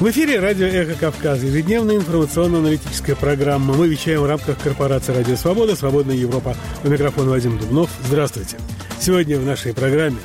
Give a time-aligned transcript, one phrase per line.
[0.00, 3.74] В эфире радио «Эхо Кавказа», ежедневная информационно-аналитическая программа.
[3.74, 6.56] Мы вещаем в рамках корпорации «Радио Свобода», «Свободная Европа».
[6.84, 7.90] У микрофона Вадим Дубнов.
[8.06, 8.58] Здравствуйте.
[9.00, 10.18] Сегодня в нашей программе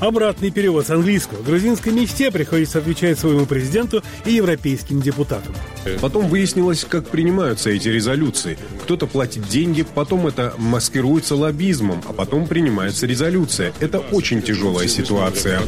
[0.00, 1.42] обратный перевод с английского.
[1.42, 5.54] Грузинской мечте приходится отвечать своему президенту и европейским депутатам.
[6.00, 8.56] Потом выяснилось, как принимаются эти резолюции.
[8.84, 13.74] Кто-то платит деньги, потом это маскируется лоббизмом, а потом принимается резолюция.
[13.80, 15.60] Это очень тяжелая ситуация.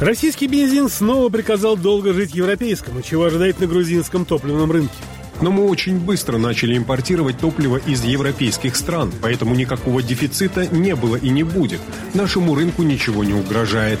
[0.00, 4.94] Российский бензин снова приказал долго жить европейскому, чего ожидает на грузинском топливном рынке.
[5.40, 11.16] Но мы очень быстро начали импортировать топливо из европейских стран, поэтому никакого дефицита не было
[11.16, 11.80] и не будет.
[12.12, 13.98] Нашему рынку ничего не угрожает.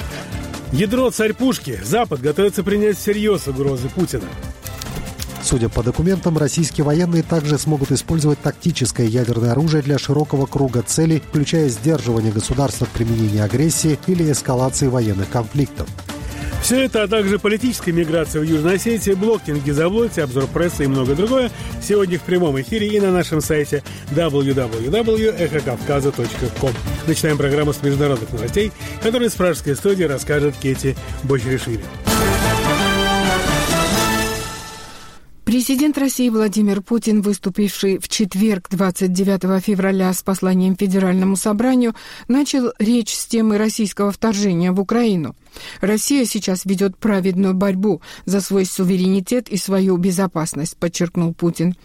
[0.72, 1.80] Ядро царь пушки.
[1.82, 4.28] Запад готовится принять всерьез угрозы Путина.
[5.46, 11.22] Судя по документам, российские военные также смогут использовать тактическое ядерное оружие для широкого круга целей,
[11.24, 15.86] включая сдерживание государства от применения агрессии или эскалации военных конфликтов.
[16.62, 21.14] Все это, а также политическая миграция в Южной Осетии, блокинг Гизаблоте, обзор прессы и многое
[21.14, 26.72] другое сегодня в прямом эфире и на нашем сайте www.эхокавказа.ком.
[27.06, 31.84] Начинаем программу с международных новостей, которые с пражской студии расскажет Кети Бочеришвили.
[35.46, 41.94] Президент России Владимир Путин, выступивший в четверг 29 февраля с посланием Федеральному собранию,
[42.26, 45.36] начал речь с темы российского вторжения в Украину.
[45.80, 51.76] Россия сейчас ведет праведную борьбу за свой суверенитет и свою безопасность, подчеркнул Путин.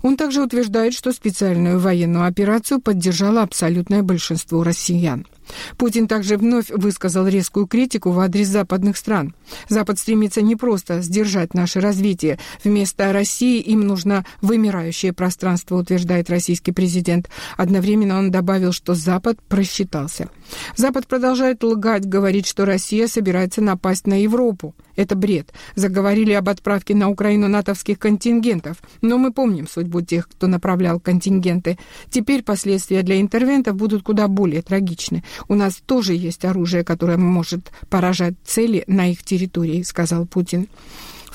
[0.00, 5.26] Он также утверждает, что специальную военную операцию поддержало абсолютное большинство россиян.
[5.76, 9.34] Путин также вновь высказал резкую критику в адрес западных стран.
[9.68, 12.38] Запад стремится не просто сдержать наше развитие.
[12.62, 17.28] Вместо России им нужно вымирающее пространство, утверждает российский президент.
[17.56, 20.28] Одновременно он добавил, что Запад просчитался.
[20.76, 24.74] Запад продолжает лгать, говорит, что Россия собирается напасть на Европу.
[24.96, 25.52] Это бред.
[25.74, 28.76] Заговорили об отправке на Украину натовских контингентов.
[29.02, 31.78] Но мы помним судьбу тех, кто направлял контингенты.
[32.10, 35.24] Теперь последствия для интервентов будут куда более трагичны.
[35.48, 40.68] У нас тоже есть оружие, которое может поражать цели на их территории, сказал Путин.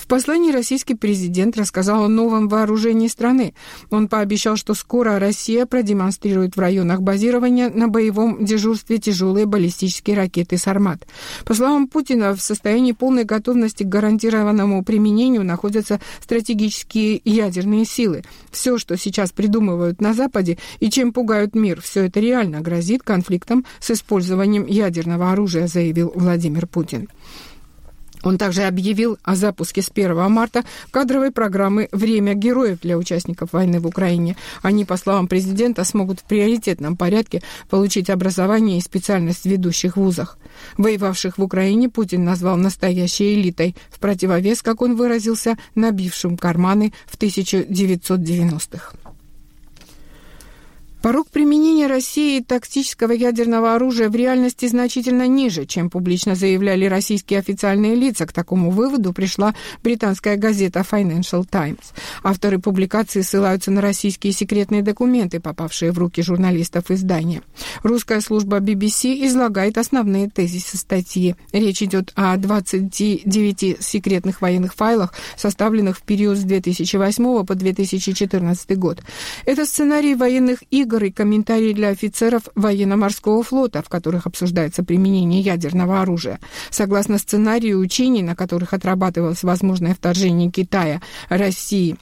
[0.09, 3.53] Послании российский президент рассказал о новом вооружении страны.
[3.91, 10.57] Он пообещал, что скоро Россия продемонстрирует в районах базирования на боевом дежурстве тяжелые баллистические ракеты
[10.57, 11.05] «Сармат».
[11.45, 18.23] По словам Путина, в состоянии полной готовности к гарантированному применению находятся стратегические ядерные силы.
[18.49, 23.63] Все, что сейчас придумывают на Западе и чем пугают мир, все это реально грозит конфликтом
[23.79, 27.09] с использованием ядерного оружия, заявил Владимир Путин.
[28.23, 33.79] Он также объявил о запуске с 1 марта кадровой программы «Время героев» для участников войны
[33.79, 34.35] в Украине.
[34.61, 40.37] Они, по словам президента, смогут в приоритетном порядке получить образование и специальность в ведущих вузах.
[40.77, 47.17] Воевавших в Украине Путин назвал настоящей элитой, в противовес, как он выразился, набившим карманы в
[47.17, 49.08] 1990-х.
[51.01, 57.95] Порог применения России тактического ядерного оружия в реальности значительно ниже, чем публично заявляли российские официальные
[57.95, 58.25] лица.
[58.25, 61.93] К такому выводу пришла британская газета Financial Times.
[62.21, 67.43] Авторы публикации ссылаются на российские секретные документы, попавшие в руки журналистов издания.
[67.81, 71.35] Русская служба BBC излагает основные тезисы статьи.
[71.53, 79.01] Речь идет о 29 секретных военных файлах, составленных в период с 2008 по 2014 год.
[79.45, 85.39] Это сценарий военных игр игр и комментарии для офицеров военно-морского флота, в которых обсуждается применение
[85.39, 86.39] ядерного оружия.
[86.71, 91.95] Согласно сценарию учений, на которых отрабатывалось возможное вторжение Китая, России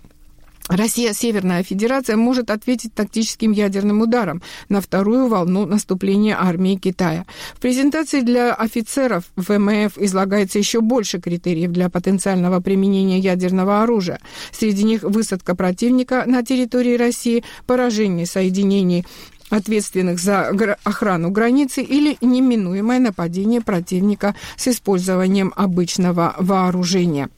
[0.68, 7.26] Россия, Северная Федерация, может ответить тактическим ядерным ударом на вторую волну наступления армии Китая.
[7.56, 14.20] В презентации для офицеров ВМФ излагается еще больше критериев для потенциального применения ядерного оружия.
[14.52, 19.06] Среди них высадка противника на территории России, поражение соединений
[19.50, 20.52] ответственных за
[20.84, 27.30] охрану границы или неминуемое нападение противника с использованием обычного вооружения.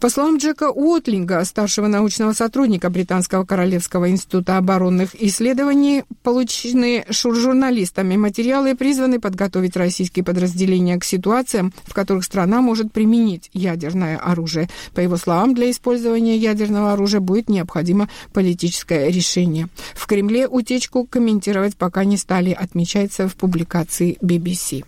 [0.00, 8.74] По словам Джека Уотлинга, старшего научного сотрудника Британского Королевского института оборонных исследований, полученные журналистами материалы
[8.74, 14.68] призваны подготовить российские подразделения к ситуациям, в которых страна может применить ядерное оружие.
[14.94, 19.68] По его словам, для использования ядерного оружия будет необходимо политическое решение.
[19.94, 24.84] В Кремле утечку комментировать пока не стали, отмечается в публикации BBC.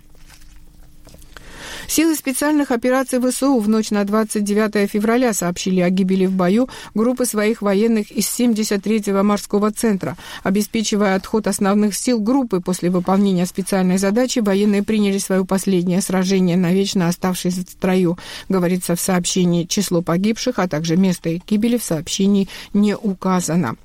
[1.88, 7.26] Силы специальных операций ВСУ в ночь на 29 февраля сообщили о гибели в бою группы
[7.26, 10.16] своих военных из 73-го морского центра.
[10.42, 17.08] Обеспечивая отход основных сил группы после выполнения специальной задачи, военные приняли свое последнее сражение, навечно
[17.08, 18.18] оставшись в строю,
[18.48, 19.64] говорится в сообщении.
[19.64, 23.76] Число погибших, а также место их гибели в сообщении не указано.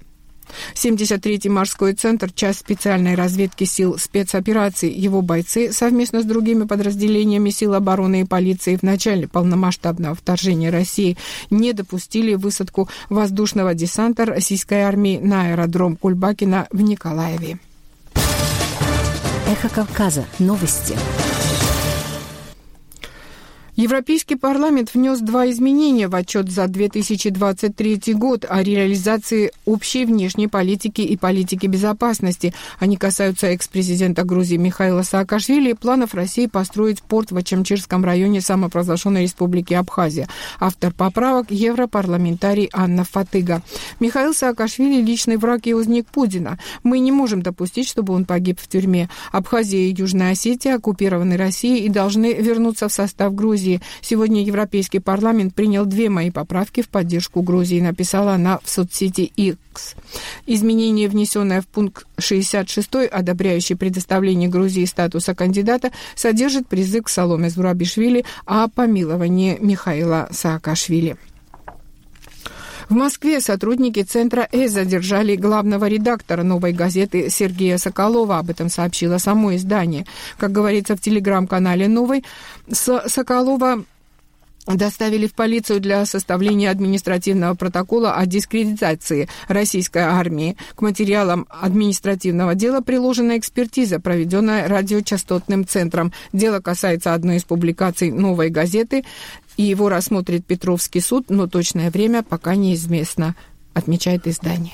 [0.76, 4.92] 73-й морской центр– часть специальной разведки сил спецопераций.
[4.92, 11.18] Его бойцы совместно с другими подразделениями сил обороны и полиции в начале полномасштабного вторжения России
[11.50, 17.60] не допустили высадку воздушного десанта российской армии на аэродром Кульбакина в Николаеве.
[19.52, 20.26] Эхо Кавказа.
[20.40, 20.96] Новости.
[23.82, 31.02] Европейский парламент внес два изменения в отчет за 2023 год о реализации общей внешней политики
[31.02, 32.54] и политики безопасности.
[32.78, 39.24] Они касаются экс-президента Грузии Михаила Саакашвили и планов России построить порт в Ачамчирском районе самопровозглашенной
[39.24, 40.30] республики Абхазия.
[40.60, 43.64] Автор поправок– европарламентарий Анна Фатыга.
[44.00, 46.60] Михаил Саакашвили– личный враг и узник Путина.
[46.84, 49.10] Мы не можем допустить, чтобы он погиб в тюрьме.
[49.32, 53.71] Абхазия и Южная Осетия оккупированы Россией и должны вернуться в состав Грузии.
[53.72, 53.82] Грузии.
[54.02, 59.96] Сегодня Европейский парламент принял две мои поправки в поддержку Грузии, написала она в соцсети X.
[60.48, 68.26] Изменение, внесенное в пункт 66, одобряющий предоставление Грузии статуса кандидата, содержит призыв к Соломе Зурабишвили
[68.46, 71.18] о помиловании Михаила Саакашвили.
[72.92, 78.38] В Москве сотрудники Центра С задержали главного редактора «Новой газеты» Сергея Соколова.
[78.38, 80.06] Об этом сообщило само издание.
[80.38, 82.26] Как говорится в телеграм-канале «Новой»,
[82.70, 83.86] Соколова
[84.68, 90.56] доставили в полицию для составления административного протокола о дискредитации российской армии.
[90.76, 96.14] К материалам административного дела приложена экспертиза, проведенная радиочастотным центром.
[96.32, 99.04] Дело касается одной из публикаций «Новой газеты»
[99.58, 103.36] и его рассмотрит Петровский суд, но точное время пока неизвестно,
[103.74, 104.74] отмечает издание.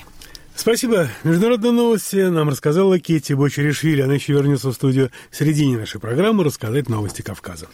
[0.54, 1.08] Спасибо.
[1.22, 4.02] Международные новости нам рассказала Кетти Бочеришвили.
[4.02, 7.68] Она еще вернется в студию в середине нашей программы рассказать новости Кавказа.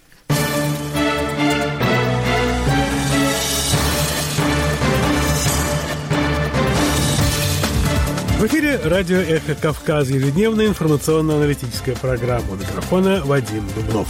[8.45, 12.53] В эфире радио «Эхо Кавказа» ежедневная информационно-аналитическая программа.
[12.53, 14.07] У микрофона Вадим Дубнов.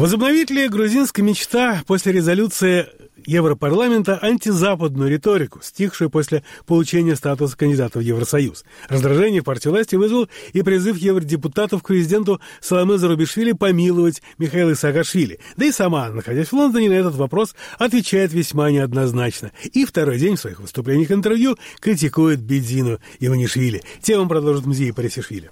[0.00, 2.86] Возобновит ли грузинская мечта после резолюции
[3.26, 8.64] Европарламента антизападную риторику, стихшую после получения статуса кандидата в Евросоюз.
[8.88, 15.38] Раздражение партии власти вызвал и призыв евродепутатов к президенту Саламе Зарубишвили помиловать Михаила Саакашвили.
[15.58, 19.50] Да и сама, находясь в Лондоне, на этот вопрос отвечает весьма неоднозначно.
[19.74, 23.82] И второй день в своих выступлениях интервью критикует Бедзину Иванишвили.
[24.00, 25.50] Тему продолжит музей Парисишвили.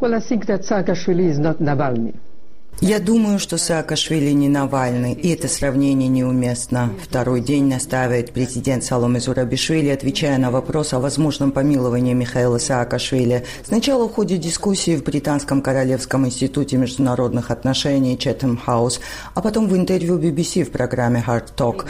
[0.00, 2.14] Well, I think that Saakashvili is not Navalny.
[2.80, 6.90] Я думаю, что Саакашвили не Навальный, и это сравнение неуместно.
[7.02, 13.44] Второй день настаивает президент Саломе Зурабишвили, отвечая на вопрос о возможном помиловании Михаила Саакашвили.
[13.64, 19.00] Сначала в ходе дискуссии в Британском Королевском институте международных отношений Четем Хаус,
[19.34, 21.86] а потом в интервью BBC в программе Hard Talk.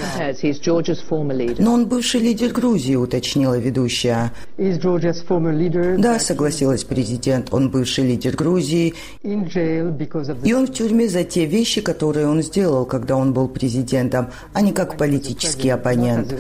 [1.58, 4.32] Но он бывший лидер Грузии, уточнила ведущая.
[5.98, 8.94] Да, согласилась президент, он бывший лидер Грузии.
[9.22, 14.60] И он в тюрьме за те вещи, которые он сделал, когда он был президентом, а
[14.60, 16.34] не как политический оппонент.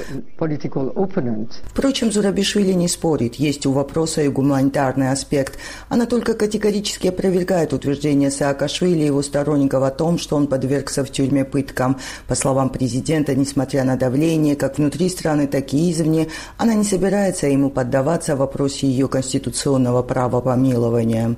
[1.66, 3.36] Впрочем, Зурабишвили не спорит.
[3.36, 5.58] Есть у вопроса и гуманитарный аспект.
[5.88, 11.10] Она только категорически опровергает утверждение Саакашвили и его сторонников о том, что он подвергся в
[11.10, 11.98] тюрьме пыткам.
[12.26, 17.46] По словам президента, несмотря на давление как внутри страны, так и извне, она не собирается
[17.46, 21.36] ему поддаваться в вопросе ее конституционного права помилования.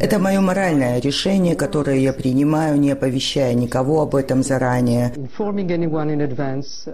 [0.00, 5.12] Это мое моральное глобальное решение, которое я принимаю, не оповещая никого об этом заранее.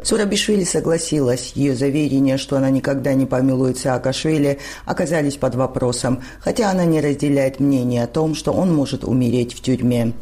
[0.02, 1.52] Сурабишвили согласилась.
[1.54, 7.60] Ее заверения, что она никогда не помилует Саакашвили, оказались под вопросом, хотя она не разделяет
[7.60, 10.12] мнение о том, что он может умереть в тюрьме.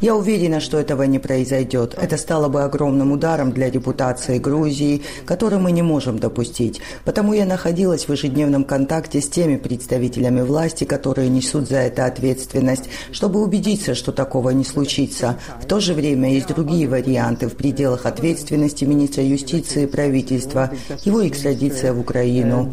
[0.00, 1.94] Я уверена, что этого не произойдет.
[2.00, 6.80] Это стало бы огромным ударом для репутации Грузии, который мы не можем допустить.
[7.04, 12.88] Потому я находилась в ежедневном контакте с теми представителями власти, которые несут за это ответственность,
[13.10, 15.36] чтобы убедиться, что такого не случится.
[15.60, 20.70] В то же время есть другие варианты в пределах ответственности министра юстиции и правительства,
[21.04, 22.72] его экстрадиция в Украину.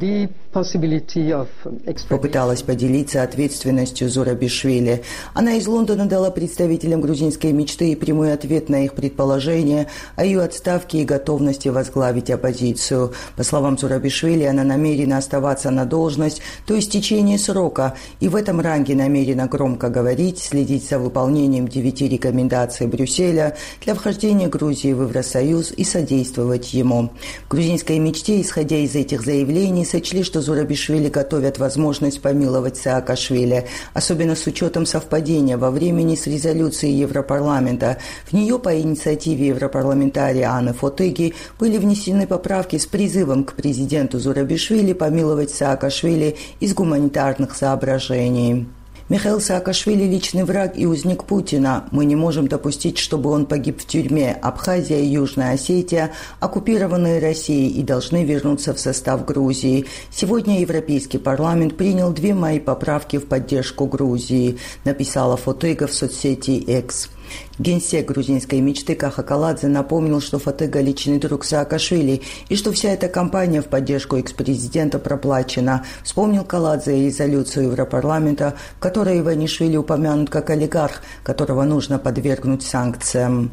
[2.07, 5.03] Попыталась поделиться ответственностью Зурабишвили.
[5.33, 10.41] Она из Лондона дала представителям грузинской мечты и прямой ответ на их предположения о ее
[10.41, 13.13] отставке и готовности возглавить оппозицию.
[13.35, 18.95] По словам Зурабишвили, она намерена оставаться на должность до истечения срока и в этом ранге
[18.95, 25.83] намерена громко говорить, следить за выполнением девяти рекомендаций Брюсселя для вхождения Грузии в Евросоюз и
[25.83, 27.11] содействовать ему.
[27.45, 34.35] В грузинской мечте, исходя из этих заявлений, сочли, что Зурабишвили готовят возможность помиловать Саакашвили, особенно
[34.35, 37.97] с учетом совпадения во времени с резолюцией Европарламента.
[38.25, 44.93] В нее по инициативе европарламентария Анны Фотыги были внесены поправки с призывом к президенту Зурабишвили
[44.93, 48.67] помиловать Саакашвили из гуманитарных соображений.
[49.07, 51.87] Михаил Саакашвили– личный враг и узник Путина.
[51.91, 54.35] Мы не можем допустить, чтобы он погиб в тюрьме.
[54.41, 59.85] Абхазия и Южная Осетия оккупированные Россией и должны вернуться в состав Грузии.
[60.09, 67.09] Сегодня Европейский парламент принял две мои поправки в поддержку Грузии, написала Фотыга в соцсети X.
[67.57, 73.07] Генсек грузинской мечты Каха Каладзе напомнил, что Фатега– личный друг Саакашвили и что вся эта
[73.07, 75.85] кампания в поддержку экс-президента проплачена.
[76.03, 83.51] Вспомнил Каладзе резолюцию Европарламента, в которой Иванишвили упомянут как олигарх, которого нужно подвергнуть санкциям.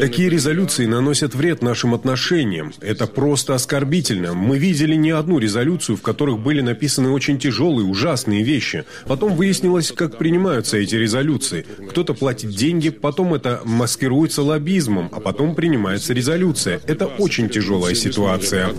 [0.00, 2.72] Такие резолюции наносят вред нашим отношениям.
[2.80, 4.34] Это просто оскорбительно.
[4.34, 8.84] Мы видели не одну резолюцию, в которых были написаны очень тяжелые, ужасные вещи.
[9.06, 11.66] Потом выяснилось, как принимаются эти резолюции.
[11.90, 16.80] Кто-то платит деньги, потом это маскируется лоббизмом, а потом принимается резолюция.
[16.86, 18.70] Это очень тяжелая ситуация.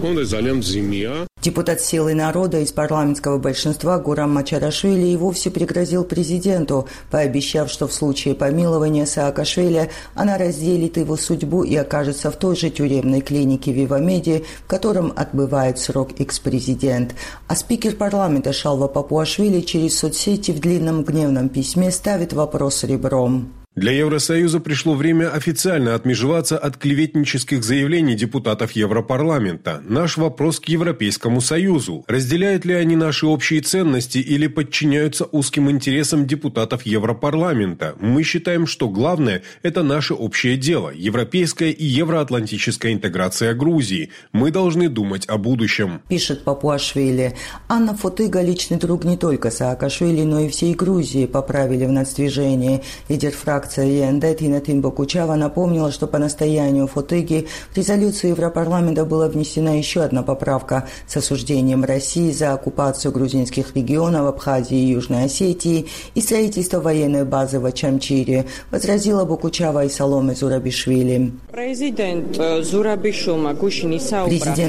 [1.46, 7.94] Депутат «Силы народа» из парламентского большинства Гурам Мачарашвили и вовсе пригрозил президенту, пообещав, что в
[7.94, 13.86] случае помилования Саакашвили она разделит его судьбу и окажется в той же тюремной клинике в
[13.86, 17.14] Ивамеде, в котором отбывает срок экс-президент.
[17.48, 23.65] А спикер парламента Шалва Папуашвили через соцсети в длинном гневном письме ставит вопрос ребром.
[23.76, 29.84] Для Евросоюза пришло время официально отмежеваться от клеветнических заявлений депутатов Европарламента.
[29.86, 32.06] Наш вопрос к Европейскому Союзу.
[32.08, 37.96] Разделяют ли они наши общие ценности или подчиняются узким интересам депутатов Европарламента?
[38.00, 44.10] Мы считаем, что главное– это наше общее дело– европейская и евроатлантическая интеграция Грузии.
[44.32, 46.00] Мы должны думать о будущем.
[46.08, 47.36] Пишет Папуашвили.
[47.68, 52.82] Анна Фотыга– личный друг не только Саакашвили, но и всей Грузии, поправили в нацдвижении.
[53.10, 59.28] Лидер фракции фракция ЕНД Тина Тимбакучава напомнила, что по настоянию Футыги в резолюцию Европарламента была
[59.28, 65.88] внесена еще одна поправка с осуждением России за оккупацию грузинских регионов Абхазии и Южной Осетии
[66.14, 71.32] и строительство военной базы в Ачамчире, возразила Бакучава и Саломе Зурабишвили.
[71.52, 72.38] Президент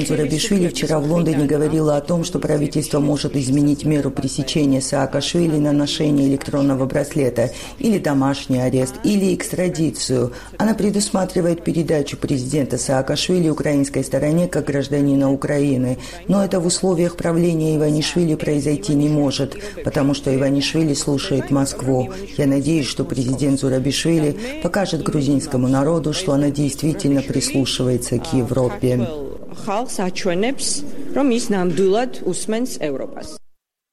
[0.09, 5.73] Зурабишвили вчера в Лондоне говорила о том, что правительство может изменить меру пресечения Саакашвили на
[5.73, 10.33] ношение электронного браслета или домашний арест арест или экстрадицию.
[10.59, 15.99] Она предусматривает передачу президента Саакашвили украинской стороне как гражданина Украины.
[16.29, 22.13] Но это в условиях правления Иванишвили произойти не может, потому что Иванишвили слушает Москву.
[22.37, 29.09] Я надеюсь, что президент Зурабишвили покажет грузинскому народу, что она действительно прислушивается к Европе.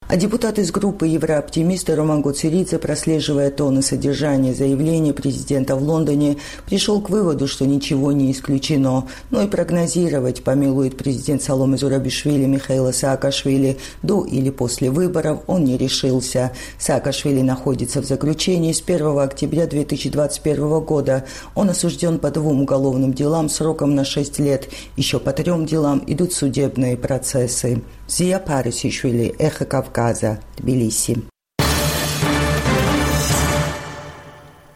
[0.07, 6.37] А депутат из группы «Еврооптимисты» Роман Гуцеридзе, прослеживая тон и содержание заявления президента в Лондоне,
[6.65, 9.07] пришел к выводу, что ничего не исключено.
[9.31, 15.77] Но и прогнозировать, помилует президент Саломы Зурабишвили Михаила Саакашвили до или после выборов, он не
[15.77, 16.51] решился.
[16.77, 21.23] Саакашвили находится в заключении с 1 октября 2021 года.
[21.55, 24.67] Он осужден по двум уголовным делам сроком на 6 лет.
[24.97, 27.81] Еще по трем делам идут судебные процессы.
[28.11, 31.15] ზია ფარისიშვილი, ეხგავ გაზა, თბილისი.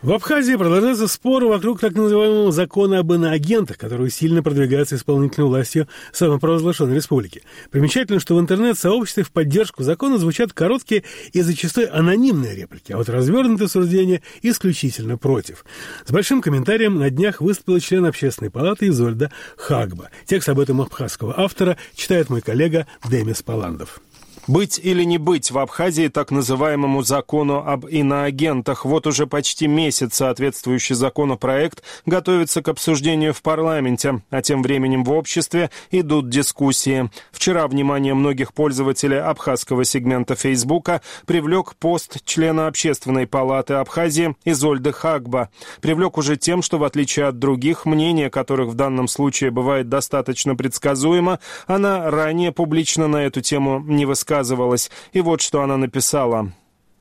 [0.08, 5.90] В Абхазии продолжаются споры вокруг так называемого закона об иноагентах, который сильно продвигается исполнительной властью
[6.14, 7.44] самопровозглашенной республики.
[7.72, 13.10] Примечательно, что в интернет-сообществе в поддержку закона звучат короткие и зачастую анонимные реплики, а вот
[13.10, 15.66] развернутые суждения исключительно против.
[16.06, 20.10] С большим комментарием на днях выступил член общественной палаты Изольда Хагба.
[20.26, 24.00] Текст об этом абхазского автора читает мой коллега Демис Паландов.
[24.48, 28.86] Быть или не быть в Абхазии так называемому закону об иноагентах.
[28.86, 35.12] Вот уже почти месяц соответствующий законопроект готовится к обсуждению в парламенте, а тем временем в
[35.12, 37.12] обществе идут дискуссии.
[37.34, 45.50] Вчера внимание многих пользователей абхазского сегмента Фейсбука привлек пост члена Общественной палаты Абхазии Изольды Хагба.
[45.82, 50.56] Привлек уже тем, что в отличие от других, мнение которых в данном случае бывает достаточно
[50.56, 56.52] предсказуемо, она ранее публично на эту тему не высказывала высказывалась, и вот что она написала.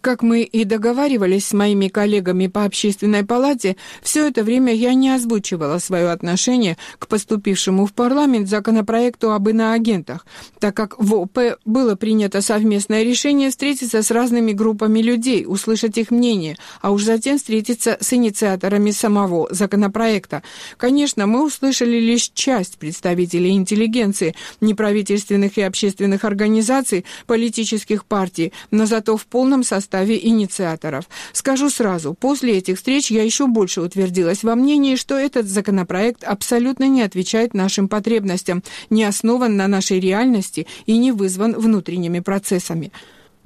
[0.06, 5.10] Как мы и договаривались с моими коллегами по общественной палате, все это время я не
[5.10, 10.24] озвучивала свое отношение к поступившему в парламент законопроекту об иноагентах,
[10.60, 16.12] так как в ОП было принято совместное решение встретиться с разными группами людей, услышать их
[16.12, 20.44] мнение, а уж затем встретиться с инициаторами самого законопроекта.
[20.76, 29.16] Конечно, мы услышали лишь часть представителей интеллигенции, неправительственных и общественных организаций, политических партий, но зато
[29.16, 31.08] в полном составе составе инициаторов.
[31.32, 36.86] Скажу сразу, после этих встреч я еще больше утвердилась во мнении, что этот законопроект абсолютно
[36.88, 42.92] не отвечает нашим потребностям, не основан на нашей реальности и не вызван внутренними процессами.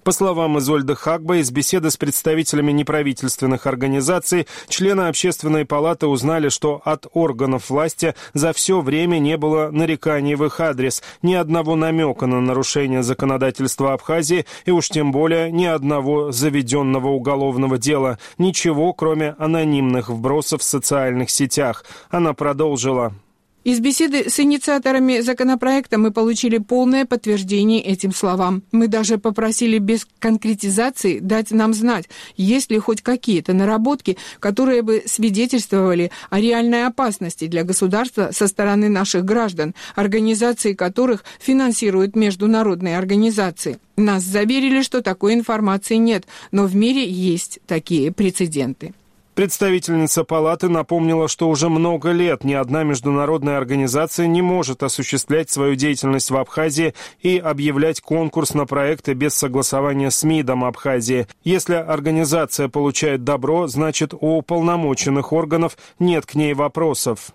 [0.02, 6.80] По словам Изольды Хагба, из беседы с представителями неправительственных организаций, члены общественной палаты узнали, что
[6.84, 12.26] от органов власти за все время не было нареканий в их адрес, ни одного намека
[12.26, 19.34] на нарушение законодательства Абхазии и уж тем более ни одного заведенного уголовного дела, ничего, кроме
[19.38, 21.84] анонимных вбросов в социальных сетях.
[22.10, 23.12] Она продолжила.
[23.62, 28.62] Из беседы с инициаторами законопроекта мы получили полное подтверждение этим словам.
[28.72, 35.02] Мы даже попросили без конкретизации дать нам знать, есть ли хоть какие-то наработки, которые бы
[35.04, 43.78] свидетельствовали о реальной опасности для государства со стороны наших граждан, организации которых финансируют международные организации.
[43.98, 48.94] Нас заверили, что такой информации нет, но в мире есть такие прецеденты.
[49.40, 55.76] Представительница палаты напомнила, что уже много лет ни одна международная организация не может осуществлять свою
[55.76, 56.92] деятельность в Абхазии
[57.22, 61.26] и объявлять конкурс на проекты без согласования с МИДом Абхазии.
[61.42, 67.30] Если организация получает добро, значит у уполномоченных органов нет к ней вопросов.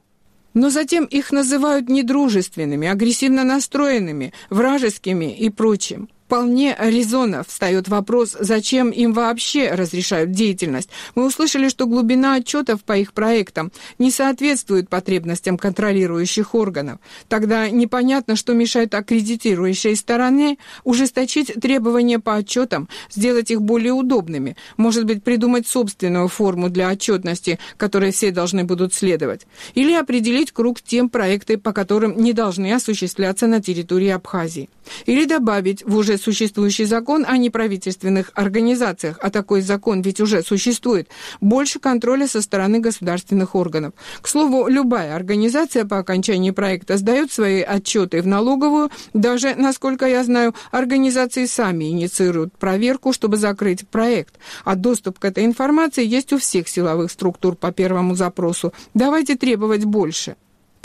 [0.54, 6.10] Но затем их называют недружественными, агрессивно настроенными, вражескими и прочим.
[6.26, 10.90] Вполне резонно встает вопрос, зачем им вообще разрешают деятельность.
[11.14, 16.98] Мы услышали, что глубина отчетов по их проектам не соответствует потребностям контролирующих органов.
[17.30, 25.06] Тогда непонятно, что мешает аккредитирующей стороне ужесточить требования по отчетам, сделать их более удобными, может
[25.06, 31.08] быть, придумать собственную форму для отчетности, которой все должны будут следовать, или определить круг тем
[31.08, 34.72] проекты, по которым не должны осуществляться на территории Абхазии,
[35.06, 41.10] или добавить в уже существующий закон о неправительственных организациях, а такой закон ведь уже существует,
[41.42, 43.94] больше контроля со стороны государственных органов.
[44.22, 50.24] К слову, любая организация по окончании проекта сдает свои отчеты в налоговую, даже, насколько я
[50.24, 54.36] знаю, организации сами инициируют проверку, чтобы закрыть проект.
[54.64, 58.74] А доступ к этой информации есть у всех силовых структур по первому запросу.
[58.94, 60.36] Давайте требовать больше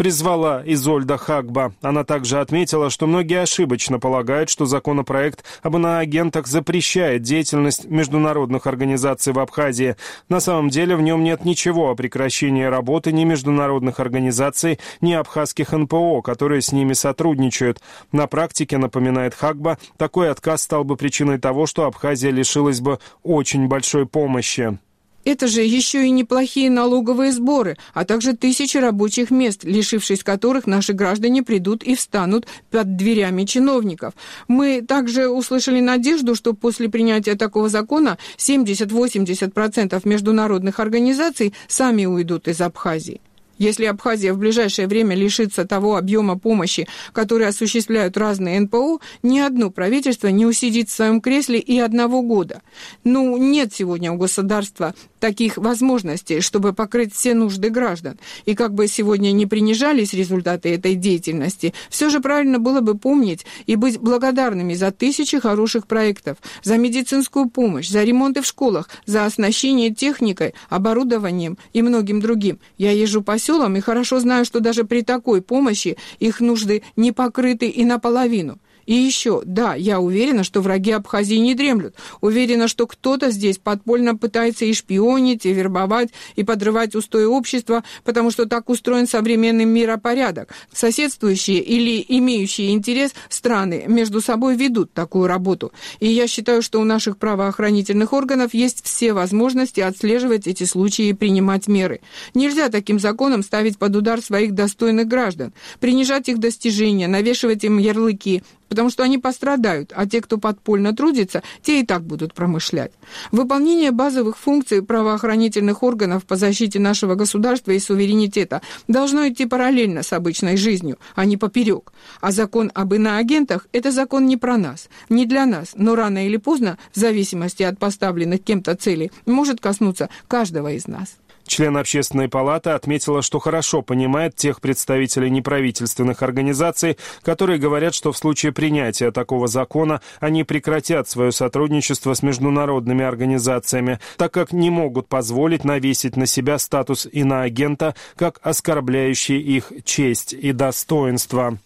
[0.00, 1.74] призвала Изольда Хагба.
[1.82, 9.34] Она также отметила, что многие ошибочно полагают, что законопроект об иноагентах запрещает деятельность международных организаций
[9.34, 9.96] в Абхазии.
[10.30, 15.70] На самом деле в нем нет ничего о прекращении работы ни международных организаций, ни абхазских
[15.70, 17.82] НПО, которые с ними сотрудничают.
[18.10, 23.68] На практике, напоминает Хагба, такой отказ стал бы причиной того, что Абхазия лишилась бы очень
[23.68, 24.78] большой помощи.
[25.24, 30.92] Это же еще и неплохие налоговые сборы, а также тысячи рабочих мест, лишившись которых наши
[30.92, 34.14] граждане придут и встанут под дверями чиновников.
[34.48, 42.60] Мы также услышали надежду, что после принятия такого закона 70-80% международных организаций сами уйдут из
[42.60, 43.20] Абхазии.
[43.60, 49.68] Если Абхазия в ближайшее время лишится того объема помощи, который осуществляют разные НПО, ни одно
[49.68, 52.62] правительство не усидит в своем кресле и одного года.
[53.04, 58.18] Ну, нет сегодня у государства таких возможностей, чтобы покрыть все нужды граждан.
[58.46, 63.46] И как бы сегодня не принижались результаты этой деятельности, все же правильно было бы помнить
[63.66, 69.26] и быть благодарными за тысячи хороших проектов, за медицинскую помощь, за ремонты в школах, за
[69.26, 72.58] оснащение техникой, оборудованием и многим другим.
[72.78, 77.12] Я езжу по селам и хорошо знаю, что даже при такой помощи их нужды не
[77.12, 78.58] покрыты и наполовину.
[78.90, 81.94] И еще, да, я уверена, что враги Абхазии не дремлют.
[82.20, 88.32] Уверена, что кто-то здесь подпольно пытается и шпионить, и вербовать, и подрывать устои общества, потому
[88.32, 90.52] что так устроен современный миропорядок.
[90.72, 95.70] Соседствующие или имеющие интерес страны между собой ведут такую работу.
[96.00, 101.12] И я считаю, что у наших правоохранительных органов есть все возможности отслеживать эти случаи и
[101.12, 102.00] принимать меры.
[102.34, 108.42] Нельзя таким законом ставить под удар своих достойных граждан, принижать их достижения, навешивать им ярлыки,
[108.70, 112.92] потому что они пострадают, а те, кто подпольно трудится, те и так будут промышлять.
[113.32, 120.12] Выполнение базовых функций правоохранительных органов по защите нашего государства и суверенитета должно идти параллельно с
[120.12, 121.92] обычной жизнью, а не поперек.
[122.20, 126.36] А закон об иноагентах– это закон не про нас, не для нас, но рано или
[126.36, 131.16] поздно, в зависимости от поставленных кем-то целей, может коснуться каждого из нас.
[131.50, 138.16] Член общественной палаты отметила, что хорошо понимает тех представителей неправительственных организаций, которые говорят, что в
[138.16, 145.08] случае принятия такого закона они прекратят свое сотрудничество с международными организациями, так как не могут
[145.08, 151.58] позволить навесить на себя статус иноагента, как оскорбляющий их честь и достоинство.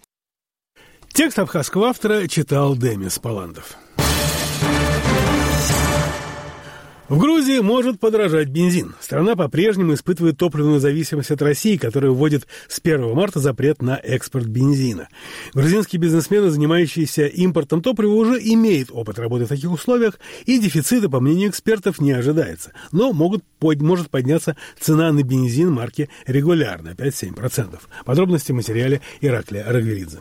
[1.13, 3.77] Текст абхазского автора читал Демис Паландов.
[7.07, 8.95] В Грузии может подорожать бензин.
[8.99, 14.47] Страна по-прежнему испытывает топливную зависимость от России, которая вводит с 1 марта запрет на экспорт
[14.47, 15.09] бензина.
[15.53, 21.21] Грузинские бизнесмены, занимающиеся импортом топлива, уже имеют опыт работы в таких условиях, и дефицита, по
[21.21, 22.73] мнению экспертов, не ожидается.
[22.91, 27.81] Но могут, под, может подняться цена на бензин марки регулярно, 5-7%.
[28.07, 30.21] Подробности в материале Ираклия Рагвелидзе.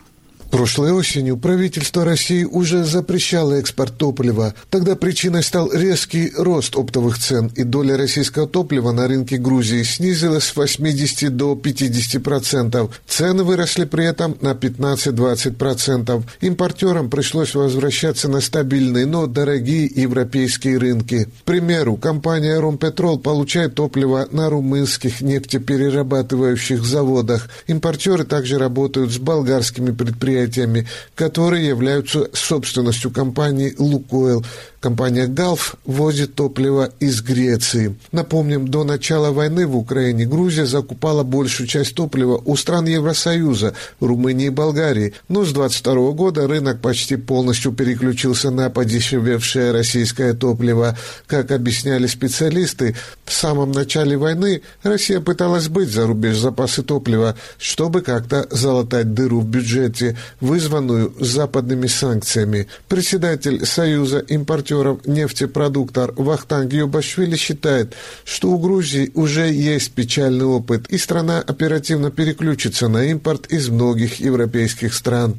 [0.54, 4.54] Прошлой осенью правительство России уже запрещало экспорт топлива.
[4.70, 10.44] Тогда причиной стал резкий рост оптовых цен, и доля российского топлива на рынке Грузии снизилась
[10.44, 13.02] с 80 до 50 процентов.
[13.08, 16.24] Цены выросли при этом на 15-20 процентов.
[16.40, 21.30] Импортерам пришлось возвращаться на стабильные, но дорогие европейские рынки.
[21.42, 27.50] К примеру, компания «Ромпетрол» получает топливо на румынских нефтеперерабатывающих заводах.
[27.66, 34.44] Импортеры также работают с болгарскими предприятиями предприятиями, которые являются собственностью компании «Лукойл».
[34.84, 37.96] Компания «Галф» возит топливо из Греции.
[38.12, 44.48] Напомним, до начала войны в Украине Грузия закупала большую часть топлива у стран Евросоюза, Румынии
[44.48, 45.14] и Болгарии.
[45.30, 50.98] Но с 22 года рынок почти полностью переключился на подешевевшее российское топливо.
[51.28, 52.94] Как объясняли специалисты,
[53.24, 59.40] в самом начале войны Россия пыталась быть за рубеж запасы топлива, чтобы как-то залатать дыру
[59.40, 62.68] в бюджете, вызванную западными санкциями.
[62.90, 67.94] Председатель Союза импортеров экспортеров нефтепродуктор Вахтанг Юбашвили считает,
[68.26, 74.20] что у Грузии уже есть печальный опыт, и страна оперативно переключится на импорт из многих
[74.20, 75.36] европейских стран.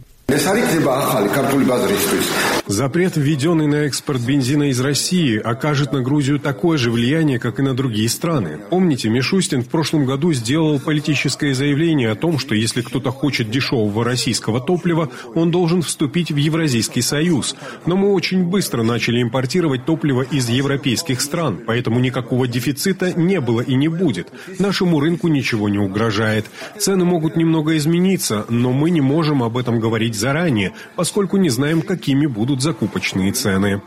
[2.66, 7.62] Запрет, введенный на экспорт бензина из России, окажет на Грузию такое же влияние, как и
[7.62, 8.58] на другие страны.
[8.70, 14.02] Помните, Мишустин в прошлом году сделал политическое заявление о том, что если кто-то хочет дешевого
[14.02, 17.54] российского топлива, он должен вступить в Евразийский союз.
[17.84, 23.60] Но мы очень быстро начали импортировать топливо из европейских стран, поэтому никакого дефицита не было
[23.60, 24.32] и не будет.
[24.58, 26.46] Нашему рынку ничего не угрожает.
[26.78, 31.82] Цены могут немного измениться, но мы не можем об этом говорить заранее, поскольку не знаем,
[31.82, 33.82] какими будут закупочные цены.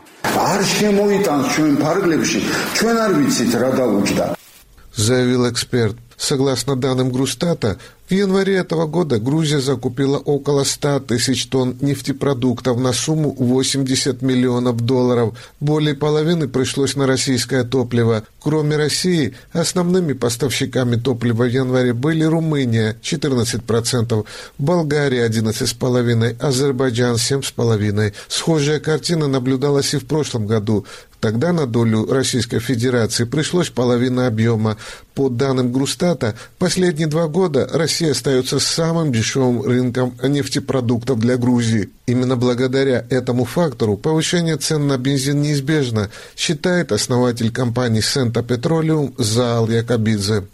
[4.94, 5.96] Заявил эксперт.
[6.18, 7.78] Согласно данным Грустата,
[8.08, 14.80] в январе этого года Грузия закупила около 100 тысяч тонн нефтепродуктов на сумму 80 миллионов
[14.80, 15.34] долларов.
[15.60, 18.24] Более половины пришлось на российское топливо.
[18.40, 24.24] Кроме России, основными поставщиками топлива в январе были Румыния– 14%,
[24.56, 28.12] Болгария– 11,5%, Азербайджан– 7,5%.
[28.26, 30.86] Схожая картина наблюдалась и в прошлом году.
[31.20, 34.76] Тогда на долю Российской Федерации пришлось половина объема.
[35.14, 41.90] По данным Грустата, последние два года Россия остается самым дешевым рынком нефтепродуктов для Грузии.
[42.06, 49.68] Именно благодаря этому фактору повышение цен на бензин неизбежно, считает основатель компании «Сента Петролиум» Заал
[49.68, 50.44] Якобидзе.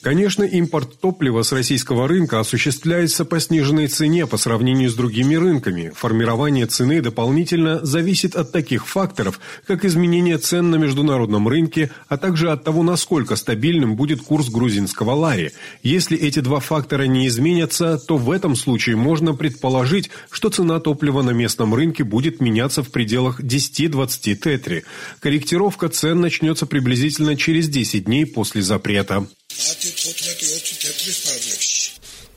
[0.00, 5.90] Конечно, импорт топлива с российского рынка осуществляется по сниженной цене по сравнению с другими рынками.
[5.92, 12.52] Формирование цены дополнительно зависит от таких факторов, как изменение цен на международном рынке, а также
[12.52, 15.50] от того, насколько стабильным будет курс грузинского лари.
[15.82, 21.22] Если эти два фактора не изменятся, то в этом случае можно предположить, что цена топлива
[21.22, 24.84] на местном рынке будет меняться в пределах 10-20 тетри.
[25.18, 29.26] Корректировка цен начнется приблизительно через 10 дней после запрета.
[29.56, 30.57] Radioprotokoll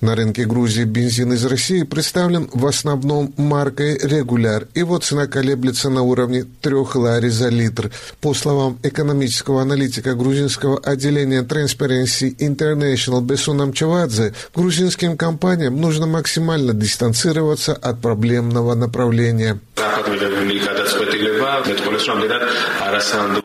[0.02, 6.02] На рынке Грузии бензин из России представлен в основном маркой «Регуляр», его цена колеблется на
[6.02, 7.92] уровне 3 лари за литр.
[8.20, 17.74] По словам экономического аналитика грузинского отделения Transparency International Бесуна Мчавадзе, грузинским компаниям нужно максимально дистанцироваться
[17.74, 19.60] от проблемного направления.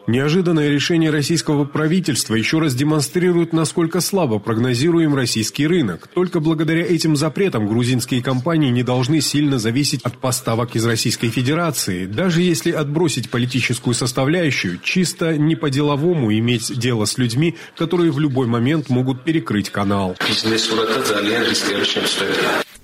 [0.06, 6.08] Неожиданное решение российского правительства еще раз демонстрирует, насколько слабо прогнозируем российский рынок.
[6.14, 12.06] Только благодаря этим запретам грузинские компании не должны сильно зависеть от поставок из Российской Федерации.
[12.06, 18.46] Даже если отбросить политическую составляющую, чисто не по-деловому иметь дело с людьми, которые в любой
[18.46, 20.14] момент могут перекрыть канал.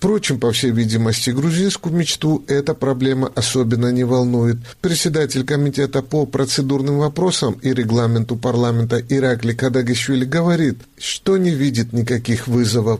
[0.03, 4.57] Впрочем, по всей видимости, грузинскую мечту эта проблема особенно не волнует.
[4.81, 12.49] Председатель комитета по процедурным вопросам и регламенту парламента Иракли Кадагишвили говорит, что не видит никаких
[12.49, 12.99] вызовов.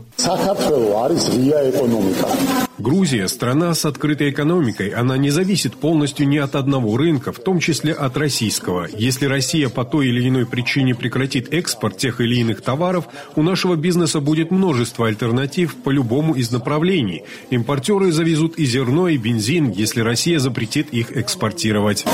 [2.77, 4.89] Грузия– страна с открытой экономикой.
[4.89, 8.87] Она не зависит полностью ни от одного рынка, в том числе от российского.
[8.91, 13.75] Если Россия по той или иной причине прекратит экспорт тех или иных товаров, у нашего
[13.75, 17.23] бизнеса будет множество альтернатив по любому из направлений.
[17.51, 22.05] Импортеры завезут и зерно, и бензин, если Россия запретит их экспортировать.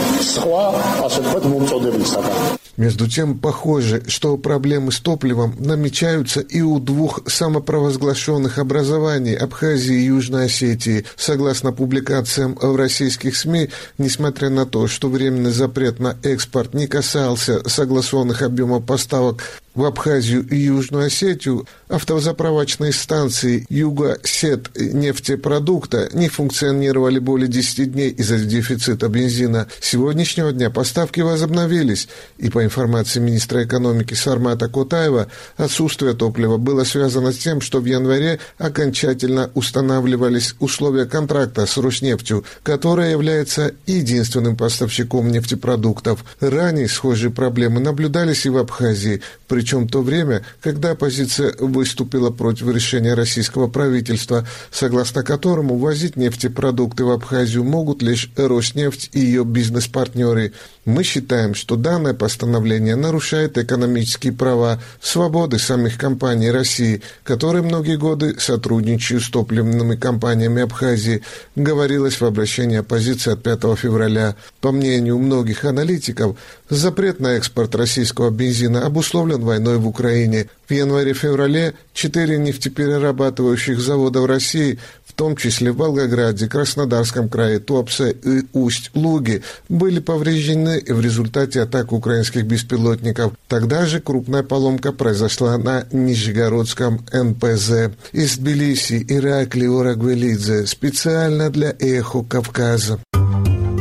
[2.80, 10.06] Между тем, похоже, что проблемы с топливом намечаются и у двух самопровозглашенных образований Абхазии и
[10.06, 11.04] Южной Осетии.
[11.18, 17.68] Согласно публикациям в российских СМИ, несмотря на то, что временный запрет на экспорт не касался
[17.68, 19.44] согласованных объемов поставок
[19.76, 28.38] в Абхазию и Южную Осетию автозаправочные станции Юго-Сет нефтепродукта не функционировали более 10 дней из-за
[28.40, 29.68] дефицита бензина.
[29.80, 35.28] С сегодняшнего дня поставки возобновились, и по информации министра экономики Сармата Котаева,
[35.58, 42.44] отсутствие топлива было связано с тем, что в январе окончательно устанавливались условия контракта с Роснефтью,
[42.64, 46.26] которая является единственным поставщиком нефтепродуктов.
[46.40, 52.74] Ранее схожие проблемы наблюдались и в Абхазии, причем причем то время, когда оппозиция выступила против
[52.74, 60.54] решения российского правительства, согласно которому возить нефтепродукты в Абхазию могут лишь Роснефть и ее бизнес-партнеры.
[60.89, 68.39] Мы считаем, что данное постановление нарушает экономические права, свободы самих компаний России, которые многие годы
[68.39, 71.21] сотрудничают с топливными компаниями Абхазии,
[71.56, 74.36] говорилось в обращении оппозиции от 5 февраля.
[74.62, 76.38] По мнению многих аналитиков,
[76.69, 80.47] запрет на экспорт российского бензина обусловлен войной в Украине.
[80.67, 84.80] В январе-феврале четыре нефтеперерабатывающих завода в России
[85.20, 92.46] том числе в Волгограде, Краснодарском крае, Туапсе и Усть-Луги, были повреждены в результате атак украинских
[92.46, 93.34] беспилотников.
[93.50, 97.92] Тогда же крупная поломка произошла на Нижегородском НПЗ.
[98.14, 103.00] Из Тбилиси Иракли Орагвелидзе специально для «Эхо Кавказа».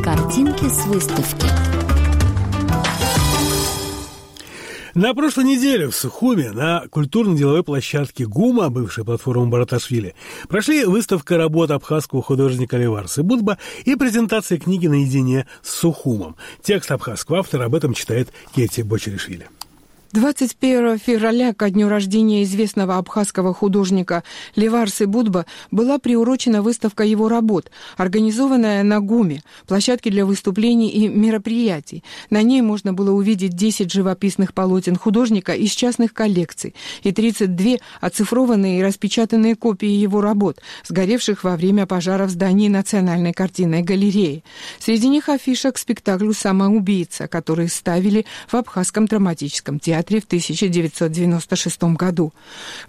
[0.03, 1.68] Картинки с выставки.
[4.95, 10.15] На прошлой неделе в Сухуме на культурно-деловой площадке ГУМа, бывшей платформы Бараташвили,
[10.47, 16.35] прошли выставка работ абхазского художника Леварса Будба и презентация книги «Наедине с Сухумом».
[16.63, 19.47] Текст абхазского автора об этом читает Кетти Бочеришвили.
[20.11, 24.23] 21 февраля, ко дню рождения известного абхазского художника
[24.55, 32.03] Леварсы Будба, была приурочена выставка его работ, организованная на ГУМе, площадке для выступлений и мероприятий.
[32.31, 38.79] На ней можно было увидеть 10 живописных полотен художника из частных коллекций и 32 оцифрованные
[38.79, 44.43] и распечатанные копии его работ, сгоревших во время пожара в здании Национальной картинной галереи.
[44.79, 51.83] Среди них афиша к спектаклю «Самоубийца», который ставили в Абхазском драматическом театре театре в 1996
[51.95, 52.33] году.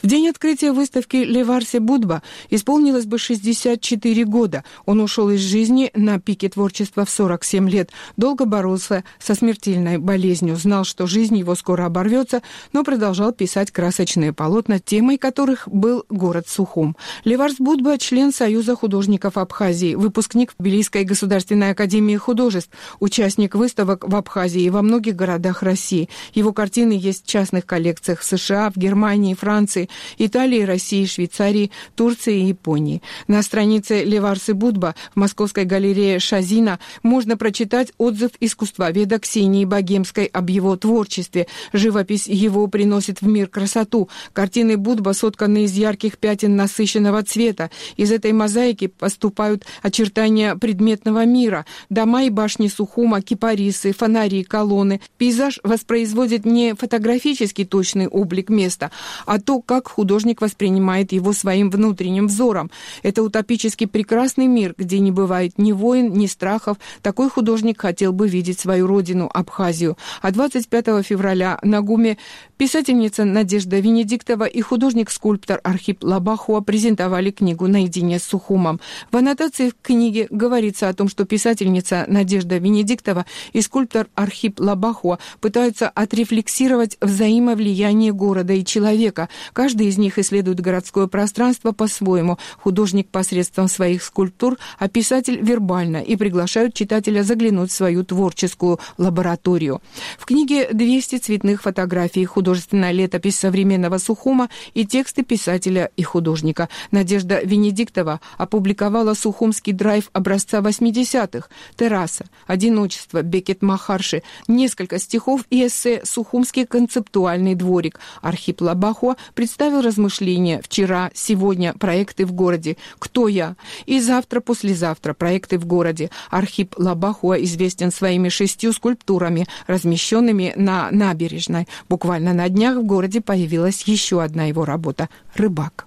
[0.03, 4.65] В день открытия выставки Леварсе Будба исполнилось бы 64 года.
[4.87, 7.91] Он ушел из жизни на пике творчества в 47 лет.
[8.17, 12.43] Долго боролся со смертельной болезнью, знал, что жизнь его скоро оборвется,
[12.73, 16.97] но продолжал писать красочные полотна, темой которых был город Сухум.
[17.25, 22.71] Леварс Будба– член Союза художников Абхазии, выпускник Тбилисской государственной академии художеств,
[23.01, 26.09] участник выставок в Абхазии и во многих городах России.
[26.35, 32.41] Его картины есть в частных коллекциях в США, в Германии, Франции, Италии, России, Швейцарии, Турции
[32.41, 33.03] и Японии.
[33.27, 40.51] На странице Леварсы Будба в Московской галерее Шазина можно прочитать отзыв искусствоведа Ксении Богемской об
[40.51, 41.47] его творчестве.
[41.73, 44.09] Живопись его приносит в мир красоту.
[44.33, 47.71] Картины Будба сотканы из ярких пятен насыщенного цвета.
[47.97, 51.67] Из этой мозаики поступают очертания предметного мира.
[51.89, 55.01] Дома и башни Сухума, кипарисы, фонари, колонны.
[55.19, 58.91] Пейзаж воспроизводит не фотографии, фотографически точный облик места,
[59.25, 62.69] а то, как художник воспринимает его своим внутренним взором.
[63.05, 66.79] Это утопически прекрасный мир, где не бывает ни войн, ни страхов.
[67.01, 69.97] Такой художник хотел бы видеть свою родину, Абхазию.
[70.21, 72.19] А 25 февраля на ГУМе
[72.61, 78.81] писательница Надежда Венедиктова и художник-скульптор Архип Лабахуа презентовали книгу «Наедине с Сухумом».
[79.11, 85.19] В аннотации в книге говорится о том, что писательница Надежда Венедиктова и скульптор Архип Лабахуа
[85.41, 89.31] пытаются отрефлексировать взаимовлияние города и человека.
[89.55, 92.37] Каждый из них исследует городское пространство по-своему.
[92.59, 99.81] Художник посредством своих скульптур, а писатель вербально и приглашают читателя заглянуть в свою творческую лабораторию.
[100.19, 106.69] В книге 200 цветных фотографий, художественная летопись современного Сухума и тексты писателя и художника.
[106.91, 116.01] Надежда Венедиктова опубликовала Сухумский драйв образца 80-х, терраса, одиночество, Бекет Махарши, несколько стихов и эссе
[116.05, 118.01] «Сухумский концептуальный дворик».
[118.21, 123.55] Архип Лабахуа представил размышления «Вчера, сегодня, проекты в городе», «Кто я?»
[123.87, 126.11] и «Завтра, послезавтра, проекты в городе».
[126.31, 131.69] Архип Лабахуа известен своими шестью скульптурами, размещенными на набережной.
[131.89, 135.87] Буквально на днях в городе появилась еще одна его работа «Рыбак».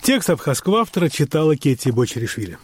[0.00, 2.56] Текст абхазского автора читала Кетти Бочеришвили.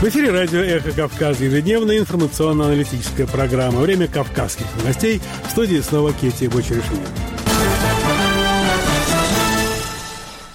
[0.00, 6.48] В эфире радио «Эхо Кавказа» ежедневная информационно-аналитическая программа «Время кавказских новостей» в студии снова Кетти
[6.48, 7.33] Бочеришвили.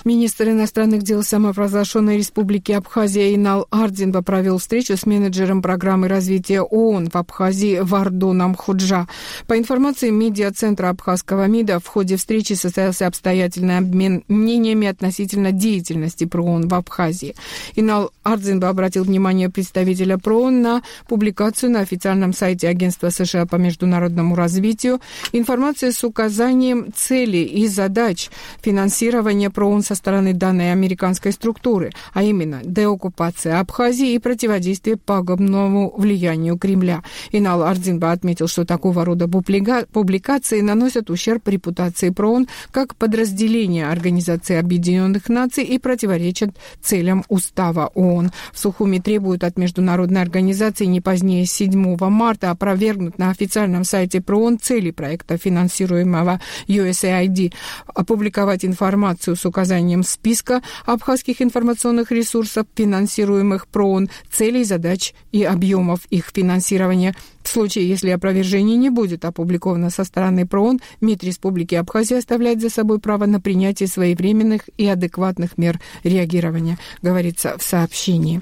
[0.09, 7.11] Министр иностранных дел самопровозглашенной республики Абхазия Инал Ардзинба провел встречу с менеджером программы развития ООН
[7.11, 9.07] в Абхазии Вардоном Худжа.
[9.45, 16.69] По информации медиа-центра Абхазского МИДа, в ходе встречи состоялся обстоятельный обмен мнениями относительно деятельности ПРООН
[16.69, 17.35] в Абхазии.
[17.75, 24.33] Инал Ардзинба обратил внимание представителя ПРООН на публикацию на официальном сайте Агентства США по международному
[24.33, 25.01] развитию
[25.33, 28.31] информации с указанием целей и задач
[28.63, 36.57] финансирования ПРООН со стороны данной американской структуры, а именно деоккупация Абхазии и противодействие пагубному влиянию
[36.57, 37.03] Кремля.
[37.31, 45.29] Инал Ардзинба отметил, что такого рода публикации наносят ущерб репутации ПРООН как подразделения Организации Объединенных
[45.29, 48.31] Наций и противоречат целям Устава ООН.
[48.53, 54.59] В Сухуме требуют от международной организации не позднее 7 марта опровергнуть на официальном сайте ПРООН
[54.59, 57.53] цели проекта, финансируемого USAID,
[57.93, 66.01] опубликовать информацию с указанием созданием списка абхазских информационных ресурсов, финансируемых ПРООН, целей, задач и объемов
[66.09, 67.15] их финансирования.
[67.43, 72.69] В случае, если опровержение не будет опубликовано со стороны ПРООН, МИД Республики Абхазия оставляет за
[72.69, 78.41] собой право на принятие своевременных и адекватных мер реагирования, говорится в сообщении.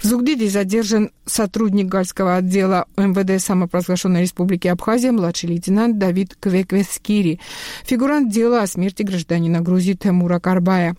[0.00, 7.40] В Зугдиде задержан сотрудник Гальского отдела МВД самопровозглашенной Республики Абхазия, младший лейтенант Давид Квеквескири,
[7.84, 10.96] фигурант дела о смерти гражданина Грузии Темура Карбая.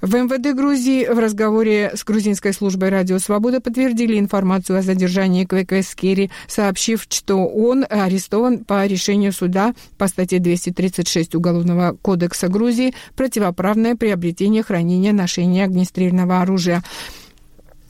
[0.00, 6.30] В МВД Грузии в разговоре с грузинской службой «Радио Свобода» подтвердили информацию о задержании Квеквескири,
[6.46, 14.62] сообщив, что он арестован по решению суда по статье 236 Уголовного кодекса Грузии «Противоправное приобретение,
[14.62, 16.82] хранение, ношение огнестрельного оружия».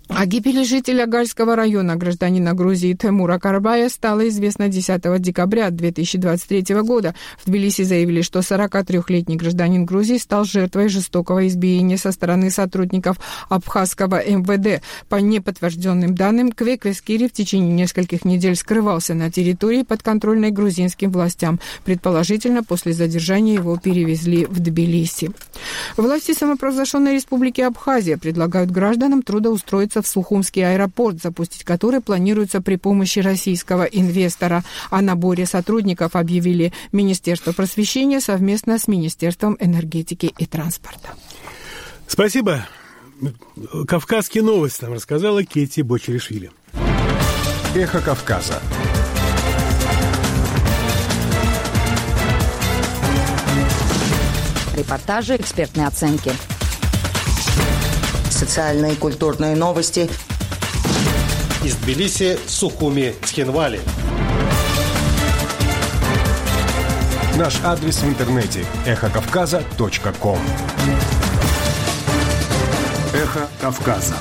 [0.08, 7.14] О гибели жителя Гальского района, гражданина Грузии Темура Карбая, стало известно 10 декабря 2023 года.
[7.38, 14.22] В Тбилиси заявили, что 43-летний гражданин Грузии стал жертвой жестокого избиения со стороны сотрудников Абхазского
[14.24, 14.82] МВД.
[15.08, 21.58] По неподтвержденным данным, Квек Вескири в течение нескольких недель скрывался на территории, подконтрольной грузинским властям.
[21.84, 25.32] Предположительно, после задержания его перевезли в Тбилиси.
[25.96, 33.20] Власти самопровозглашенной республики Абхазия предлагают гражданам трудоустроиться в Сухумский аэропорт, запустить который планируется при помощи
[33.20, 34.64] российского инвестора.
[34.90, 41.10] О наборе сотрудников объявили Министерство просвещения совместно с Министерством энергетики и транспорта.
[42.06, 42.66] Спасибо.
[43.86, 46.50] Кавказские новости нам рассказала Кетти Бочеришвили.
[47.74, 48.60] Эхо Кавказа.
[54.76, 56.32] Репортажи, экспертные оценки–
[58.36, 60.08] социальные и культурные новости.
[61.64, 63.80] Из Тбилиси, Сухуми, Цхинвали.
[67.36, 70.38] Наш адрес в интернете– эхокавказа.ком
[73.14, 74.14] Эхо Кавказа.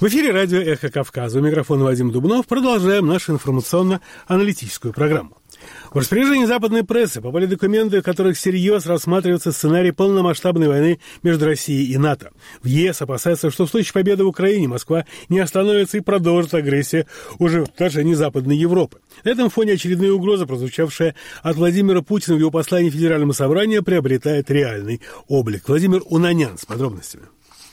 [0.00, 1.38] В эфире радио «Эхо Кавказа».
[1.38, 2.46] У микрофона Вадим Дубнов.
[2.46, 5.41] Продолжаем нашу информационно-аналитическую программу.
[5.92, 11.92] В распоряжении западной прессы попали документы, в которых всерьез рассматривается сценарий полномасштабной войны между Россией
[11.92, 12.30] и НАТО.
[12.62, 17.06] В ЕС опасается, что в случае победы в Украине Москва не остановится и продолжит агрессию
[17.38, 19.00] уже в отношении Западной Европы.
[19.22, 24.50] На этом фоне очередная угроза, прозвучавшая от Владимира Путина в его послании Федеральному собранию, приобретает
[24.50, 25.68] реальный облик.
[25.68, 27.24] Владимир Унанян с подробностями.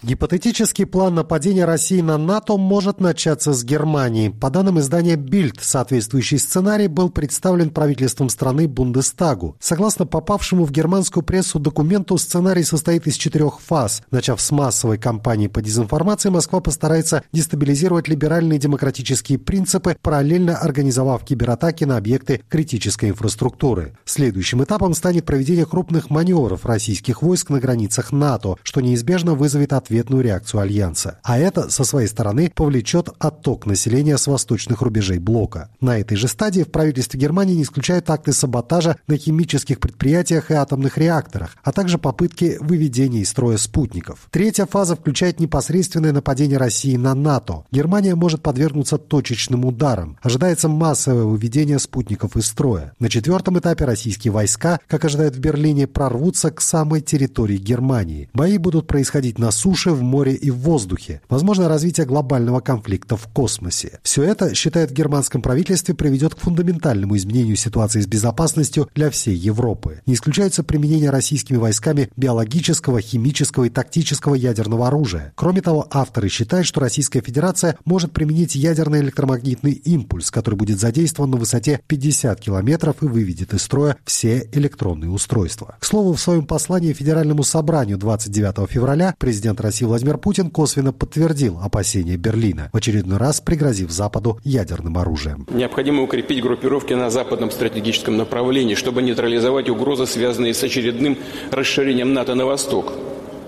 [0.01, 4.29] Гипотетический план нападения России на НАТО может начаться с Германии.
[4.29, 9.57] По данным издания Bild, соответствующий сценарий был представлен правительством страны Бундестагу.
[9.59, 14.01] Согласно попавшему в германскую прессу документу, сценарий состоит из четырех фаз.
[14.09, 21.84] Начав с массовой кампании по дезинформации, Москва постарается дестабилизировать либеральные демократические принципы, параллельно организовав кибератаки
[21.84, 23.97] на объекты критической инфраструктуры.
[24.05, 29.88] Следующим этапом станет проведение крупных маневров российских войск на границах НАТО, что неизбежно вызовет от
[29.89, 31.19] ответную реакцию Альянса.
[31.23, 35.69] А это, со своей стороны, повлечет отток населения с восточных рубежей блока.
[35.81, 40.53] На этой же стадии в правительстве Германии не исключают акты саботажа на химических предприятиях и
[40.53, 44.27] атомных реакторах, а также попытки выведения из строя спутников.
[44.29, 47.63] Третья фаза включает непосредственное нападение России на НАТО.
[47.71, 50.17] Германия может подвергнуться точечным ударам.
[50.21, 52.93] Ожидается массовое выведение спутников из строя.
[52.99, 58.29] На четвертом этапе российские войска, как ожидают в Берлине, прорвутся к самой территории Германии.
[58.33, 61.21] Бои будут происходить на суше, суше, в море и в воздухе.
[61.30, 63.99] Возможно развитие глобального конфликта в космосе.
[64.03, 69.36] Все это, считает в германском правительстве, приведет к фундаментальному изменению ситуации с безопасностью для всей
[69.36, 70.01] Европы.
[70.05, 75.32] Не исключается применение российскими войсками биологического, химического и тактического ядерного оружия.
[75.36, 81.32] Кроме того, авторы считают, что Российская Федерация может применить ядерный электромагнитный импульс, который будет задействован
[81.32, 85.77] на высоте 50 километров и выведет из строя все электронные устройства.
[85.80, 90.91] К слову, в своем послании Федеральному собранию 29 февраля президент России России Владимир Путин косвенно
[90.91, 95.45] подтвердил опасения Берлина, в очередной раз пригрозив Западу ядерным оружием.
[95.51, 101.20] Необходимо укрепить группировки на западном стратегическом направлении, чтобы нейтрализовать угрозы, связанные с очередным
[101.51, 102.93] расширением НАТО на восток,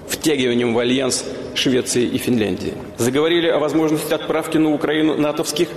[0.08, 2.76] втягиванием в альянс Швеции и Финляндии.
[3.00, 5.70] Заговорили о возможности отправки на Украину натовских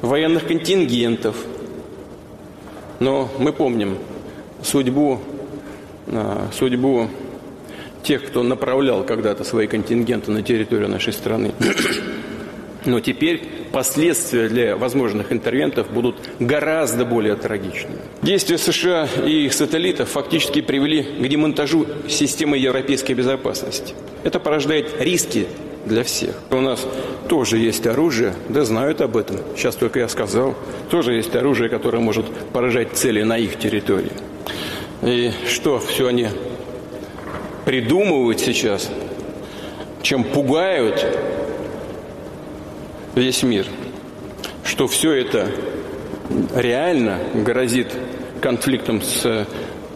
[0.00, 1.34] военных контингентов.
[3.00, 3.98] Но мы помним
[4.62, 5.18] судьбу,
[6.06, 7.08] а, судьбу
[8.02, 11.52] тех, кто направлял когда-то свои контингенты на территорию нашей страны.
[12.84, 17.98] Но теперь последствия для возможных интервентов будут гораздо более трагичными.
[18.22, 23.94] Действия США и их сателлитов фактически привели к демонтажу системы европейской безопасности.
[24.24, 25.46] Это порождает риски
[25.86, 26.34] для всех.
[26.50, 26.84] У нас
[27.28, 29.38] тоже есть оружие, да знают об этом.
[29.56, 30.54] Сейчас только я сказал.
[30.90, 34.12] Тоже есть оружие, которое может поражать цели на их территории.
[35.02, 36.28] И что, все они
[37.64, 38.90] придумывают сейчас,
[40.02, 41.06] чем пугают
[43.14, 43.66] весь мир,
[44.64, 45.48] что все это
[46.54, 47.88] реально грозит
[48.40, 49.46] конфликтом с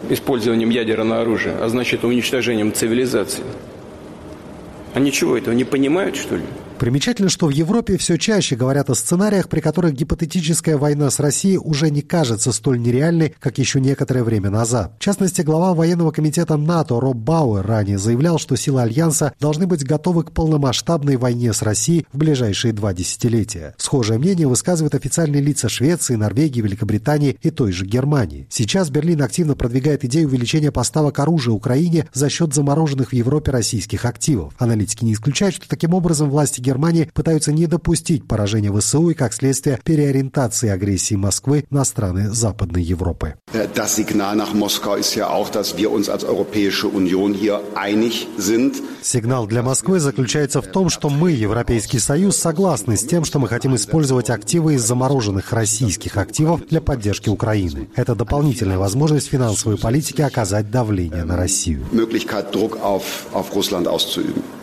[0.09, 3.43] использованием ядерного оружия, а значит уничтожением цивилизации.
[4.93, 6.43] А ничего этого не понимают, что ли?
[6.79, 11.57] Примечательно, что в Европе все чаще говорят о сценариях, при которых гипотетическая война с Россией
[11.57, 14.93] уже не кажется столь нереальной, как еще некоторое время назад.
[14.99, 19.83] В частности, глава военного комитета НАТО Роб Бауэр ранее заявлял, что силы Альянса должны быть
[19.83, 23.73] готовы к полномасштабной войне с Россией в ближайшие два десятилетия.
[23.77, 28.45] Схожее мнение высказывают официальные лица Швеции, Норвегии, Великобритании и той же Германии.
[28.51, 34.05] Сейчас Берлин активно продвигает идею увеличения поставок оружия Украине за счет замороженных в Европе российских
[34.05, 34.53] активов.
[34.59, 39.33] Аналитики не исключают, что таким образом власти Германии пытаются не допустить поражения ВСУ и, как
[39.33, 43.35] следствие, переориентации агрессии Москвы на страны Западной Европы.
[43.73, 48.27] Das Signal nach Moskau ist ja auch, dass wir uns als Europäische Union hier einig
[48.37, 48.75] sind.
[49.01, 53.47] Сигнал для Москвы заключается в том, что мы, Европейский Союз, согласны с тем, что мы
[53.47, 57.87] хотим использовать активы из замороженных российских активов для поддержки Украины.
[57.95, 61.85] Это дополнительная возможность финансовой политики оказать давление на Россию.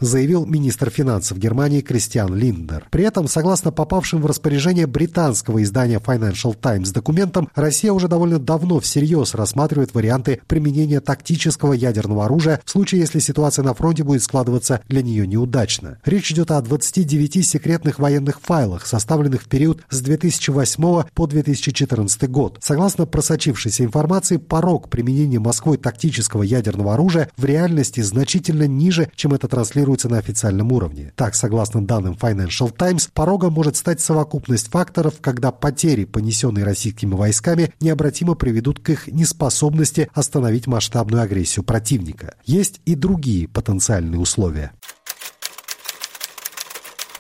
[0.00, 2.88] Заявил министр финансов Германии Кристиан Линдер.
[2.90, 8.80] При этом, согласно попавшим в распоряжение британского издания Financial Times документам, Россия уже довольно давно
[8.80, 14.80] всерьез рассматривает варианты применения тактического ядерного оружия в случае, если ситуация на фронте будет складываться
[14.88, 15.98] для нее неудачно.
[16.04, 22.58] Речь идет о 29 секретных военных файлах, составленных в период с 2008 по 2014 год.
[22.60, 29.46] Согласно просочившейся информации, порог применения Москвой тактического ядерного оружия в реальности значительно ниже, чем это
[29.46, 31.12] транслируется на официальном уровне.
[31.14, 37.72] Так, согласно данным Financial Times, порогом может стать совокупность факторов, когда потери, понесенные российскими войсками,
[37.80, 42.34] необратимо приведут к их неспособности остановить масштабную агрессию противника.
[42.44, 44.72] Есть и другие потенциальные условия.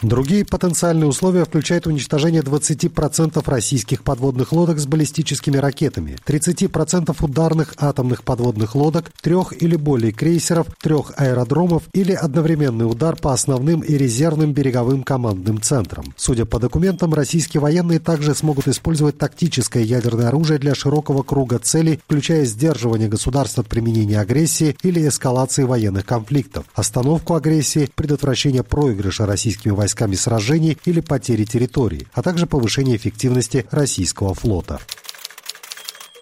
[0.04, 8.22] Другие потенциальные условия включают уничтожение 20% российских подводных лодок с баллистическими ракетами, 30% ударных атомных
[8.22, 14.52] подводных лодок, трех или более крейсеров, трех аэродромов или одновременный удар по основным и резервным
[14.52, 16.12] береговым командным центрам.
[16.18, 21.98] Судя по документам, российские военные также смогут использовать тактическое ядерное оружие для широкого круга целей,
[22.04, 29.72] включая сдерживание государств от применения агрессии или эскалации военных конфликтов, остановку агрессии, предотвращение проигрыша российскими
[29.72, 34.80] войсками войсками сражений или потери территории, а также повышение эффективности российского флота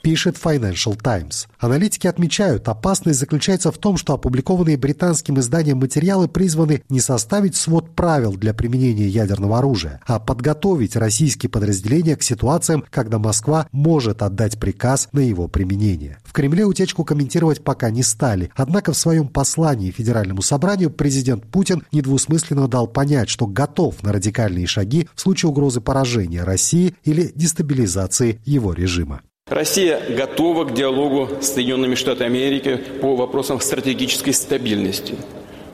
[0.02, 1.46] пишет Financial Times.
[1.58, 7.94] Аналитики отмечают, опасность заключается в том, что опубликованные британским изданием материалы призваны не составить свод
[7.94, 14.58] правил для применения ядерного оружия, а подготовить российские подразделения к ситуациям, когда Москва может отдать
[14.58, 16.18] приказ на его применение.
[16.24, 21.84] В Кремле утечку комментировать пока не стали, однако в своем послании Федеральному собранию президент Путин
[21.92, 28.40] недвусмысленно дал понять, что готов на радикальные шаги в случае угрозы поражения России или дестабилизации
[28.44, 29.22] его режима.
[29.52, 35.14] Россия готова к диалогу с Соединенными Штатами Америки по вопросам стратегической стабильности.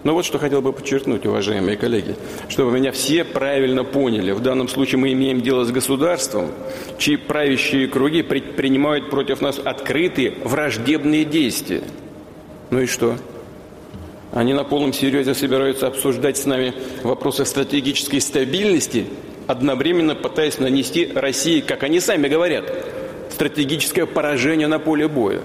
[0.02, 2.16] Но вот что хотел бы подчеркнуть, уважаемые коллеги,
[2.48, 4.32] чтобы меня все правильно поняли.
[4.32, 6.50] В данном случае мы имеем дело с государством,
[6.98, 11.82] чьи правящие круги предпринимают против нас открытые враждебные действия.
[12.70, 13.16] Ну и что?
[14.32, 16.74] Они на полном серьезе собираются обсуждать с нами
[17.04, 19.06] вопросы стратегической стабильности,
[19.46, 22.64] одновременно пытаясь нанести России, как они сами говорят,
[23.38, 25.42] стратегическое поражение на поле боя.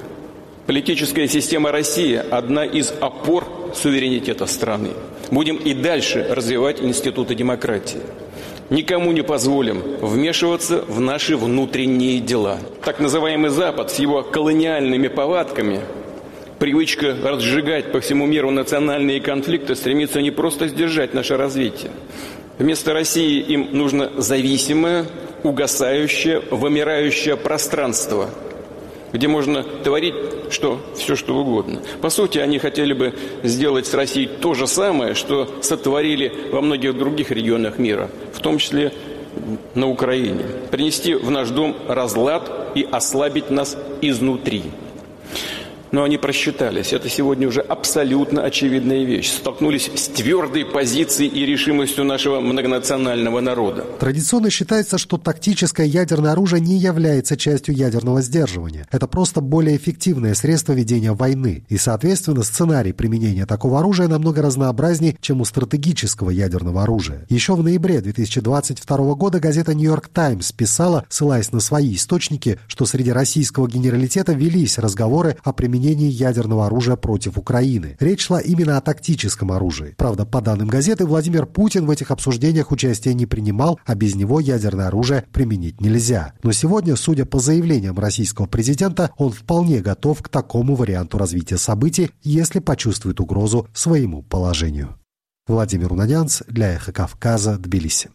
[0.65, 4.93] Политическая система России– одна из опор суверенитета страны.
[5.29, 7.99] Будем и дальше развивать институты демократии.
[8.71, 12.57] Никому не позволим вмешиваться в наши внутренние дела.
[12.83, 15.81] Так называемый Запад с его колониальными повадками,
[16.57, 21.91] привычка разжигать по всему миру национальные конфликты стремится не просто сдержать наше развитие.
[22.57, 25.05] Вместо России им нужно зависимое,
[25.43, 28.29] угасающее, вымирающее пространство,
[29.11, 30.15] где можно творить
[30.49, 31.81] что, все что угодно.
[32.01, 33.13] По сути, они хотели бы
[33.43, 38.57] сделать с Россией то же самое, что сотворили во многих других регионах мира, в том
[38.57, 38.91] числе
[39.73, 40.45] на Украине.
[40.71, 44.63] Принести в наш дом разлад и ослабить нас изнутри
[45.93, 46.91] но они просчитались.
[46.91, 49.31] Это сегодня уже абсолютно очевидная вещь.
[49.31, 53.85] Столкнулись с твердой позицией и решимостью нашего многонационального народа.
[53.99, 58.87] Традиционно считается, что тактическое ядерное оружие не является частью ядерного сдерживания.
[58.91, 61.63] Это просто более эффективное средство ведения войны.
[61.69, 67.27] И, соответственно, сценарий применения такого оружия намного разнообразнее, чем у стратегического ядерного оружия.
[67.29, 73.11] Еще в ноябре 2022 года газета «Нью-Йорк Таймс» писала, ссылаясь на свои источники, что среди
[73.11, 77.97] российского генералитета велись разговоры о применении применении ядерного оружия против Украины.
[77.99, 79.95] Речь шла именно о тактическом оружии.
[79.97, 84.39] Правда, по данным газеты, Владимир Путин в этих обсуждениях участия не принимал, а без него
[84.39, 86.33] ядерное оружие применить нельзя.
[86.41, 92.11] Но сегодня, судя по заявлениям российского президента, он вполне готов к такому варианту развития событий,
[92.23, 94.95] если почувствует угрозу своему положению.
[95.47, 98.09] Владимир Унанянц для «Эхо Кавказа», Тбилиси.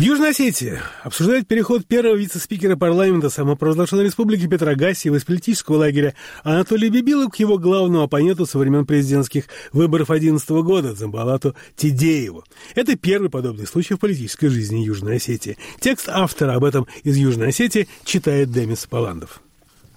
[0.00, 6.14] В Южной Осетии обсуждают переход первого вице-спикера парламента самопровозглашенной республики Петра Гасиева из политического лагеря
[6.42, 9.44] Анатолия Бибила к его главному оппоненту со времен президентских
[9.74, 12.44] выборов 2011 года Дзамбалату Тидееву.
[12.74, 15.58] Это первый подобный случай в политической жизни Южной Осетии.
[15.80, 19.42] Текст автора об этом из Южной Осетии читает Демис Паландов.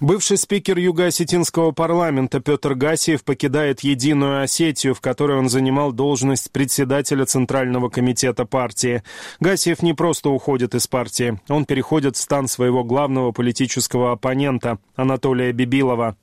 [0.00, 7.24] Бывший спикер Юго-Осетинского парламента Петр Гасиев покидает Единую Осетию, в которой он занимал должность председателя
[7.26, 9.04] Центрального комитета партии.
[9.38, 15.52] Гасиев не просто уходит из партии, он переходит в стан своего главного политического оппонента Анатолия
[15.52, 16.16] Бибилова.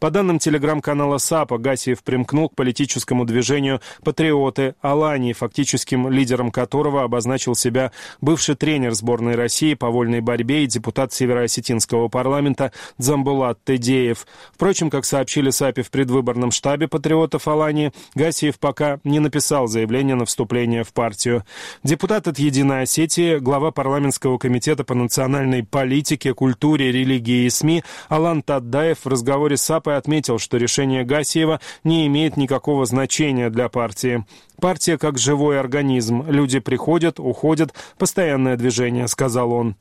[0.00, 7.54] По данным телеграм-канала САПа, Гасиев примкнул к политическому движению «Патриоты» Алании, фактическим лидером которого обозначил
[7.54, 14.26] себя бывший тренер сборной России по вольной борьбе и депутат Североосетинского парламента Дзамб Булат Тедеев.
[14.54, 20.24] Впрочем, как сообщили САПи в предвыборном штабе патриотов Алании, Гасиев пока не написал заявление на
[20.24, 21.44] вступление в партию.
[21.84, 28.40] Депутат от «Единой Осетии», глава парламентского комитета по национальной политике, культуре, религии и СМИ Алан
[28.40, 34.24] Таддаев в разговоре с САПой отметил, что решение Гасиева не имеет никакого значения для партии.
[34.58, 36.24] Партия как живой организм.
[36.26, 39.76] Люди приходят, уходят, постоянное движение, сказал он.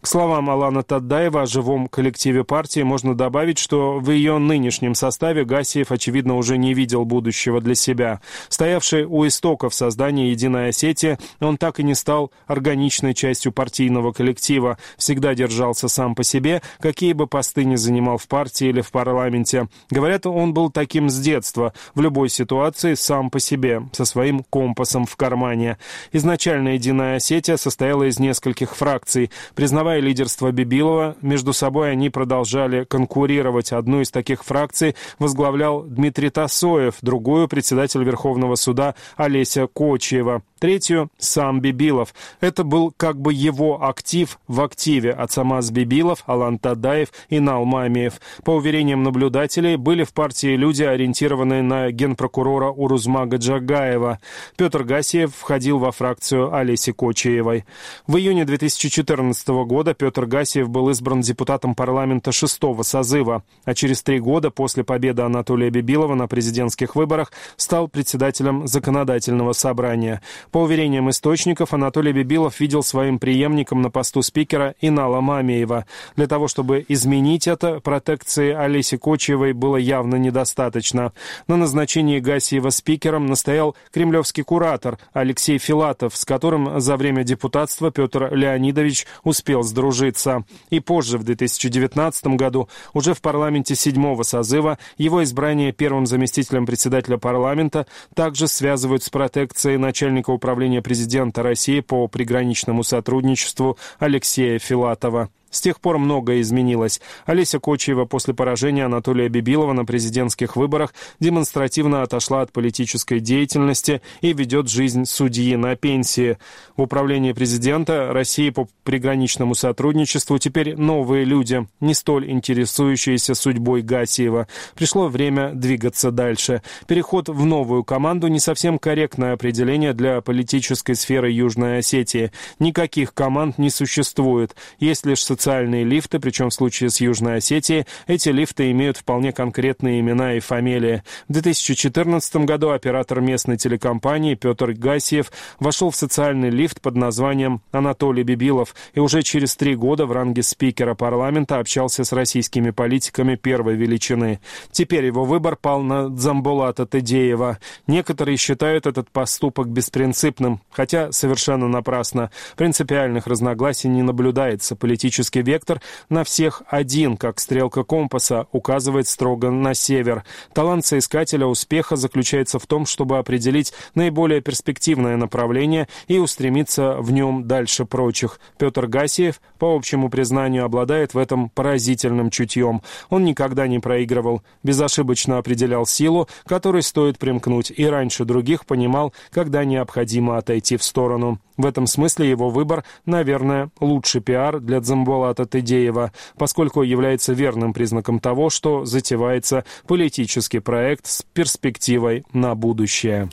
[0.00, 5.44] К словам Алана Таддаева о живом коллективе партии можно добавить, что в ее нынешнем составе
[5.44, 8.20] Гасиев, очевидно, уже не видел будущего для себя.
[8.48, 14.78] Стоявший у истоков создания «Единой Осетии», он так и не стал органичной частью партийного коллектива,
[14.96, 19.66] всегда держался сам по себе, какие бы посты ни занимал в партии или в парламенте.
[19.90, 25.04] Говорят, он был таким с детства, в любой ситуации сам по себе, со своим компасом
[25.04, 25.78] в кармане.
[26.12, 32.82] Изначально «Единая Осетия» состояла из нескольких фракций, признавая Признавая лидерство Бибилова, между собой они продолжали
[32.82, 33.70] конкурировать.
[33.70, 40.42] Одну из таких фракций возглавлял Дмитрий Тасоев, другую— председатель Верховного суда Олеся Кочева.
[40.66, 42.12] Третью— сам Бибилов.
[42.40, 48.14] Это был как бы его актив в активе от Самаз Бибилов, Алан Тадаев и Налмамиев.
[48.42, 54.18] По уверениям наблюдателей, были в партии люди, ориентированные на генпрокурора Урузмага Джагаева.
[54.56, 57.64] Петр Гасиев входил во фракцию Олеси Кочеевой.
[58.08, 64.02] В июне 2014 года года Петр Гасиев был избран депутатом парламента шестого созыва, а через
[64.02, 70.22] три года после победы Анатолия Бибилова на президентских выборах стал председателем законодательного собрания.
[70.56, 75.84] По уверениям источников, Анатолий Бибилов видел своим преемником на посту спикера Инала Мамеева.
[76.16, 81.12] Для того, чтобы изменить это, протекции Олеси Кочевой было явно недостаточно.
[81.46, 88.34] На назначении Гасиева спикером настоял кремлевский куратор Алексей Филатов, с которым за время депутатства Петр
[88.34, 90.44] Леонидович успел сдружиться.
[90.70, 97.18] И позже, в 2019 году, уже в парламенте седьмого созыва, его избрание первым заместителем председателя
[97.18, 105.30] парламента также связывают с протекцией начальника управления президента России по приграничному сотрудничеству Алексея Филатова.
[105.50, 107.00] С тех пор многое изменилось.
[107.24, 114.32] Олеся Кочева после поражения Анатолия Бибилова на президентских выборах демонстративно отошла от политической деятельности и
[114.32, 116.38] ведет жизнь судьи на пенсии.
[116.76, 124.48] В управлении президента России по приграничному сотрудничеству теперь новые люди, не столь интересующиеся судьбой Гасиева.
[124.74, 126.62] Пришло время двигаться дальше.
[126.86, 132.32] Переход в новую команду не совсем корректное определение для политической сферы Южной Осетии.
[132.58, 134.54] Никаких команд не существует.
[134.78, 140.00] Есть лишь социальные лифты, причем в случае с Южной Осетией эти лифты имеют вполне конкретные
[140.00, 141.02] имена и фамилии.
[141.28, 145.30] В 2014 году оператор местной телекомпании Петр Гасиев
[145.60, 150.42] вошел в социальный лифт под названием Анатолий Бибилов и уже через три года в ранге
[150.42, 154.40] спикера парламента общался с российскими политиками первой величины.
[154.72, 157.58] Теперь его выбор пал на Дзамбулата Тедеева.
[157.86, 162.30] Некоторые считают этот поступок беспринципным, хотя совершенно напрасно.
[162.56, 164.76] Принципиальных разногласий не наблюдается.
[164.76, 170.24] Политический Географический вектор на всех один, как стрелка компаса, указывает строго на север.
[170.52, 177.46] Талант соискателя успеха заключается в том, чтобы определить наиболее перспективное направление и устремиться в нем
[177.48, 178.40] дальше прочих.
[178.58, 182.82] Петр Гасиев, по общему признанию, обладает в этом поразительным чутьем.
[183.10, 189.64] Он никогда не проигрывал, безошибочно определял силу, которой стоит примкнуть, и раньше других понимал, когда
[189.64, 191.40] необходимо отойти в сторону.
[191.56, 194.80] В этом смысле его выбор, наверное, лучший пиар для
[195.16, 203.30] Дзамбулата Тедеева, поскольку является верным признаком того, что затевается политический проект с перспективой на будущее.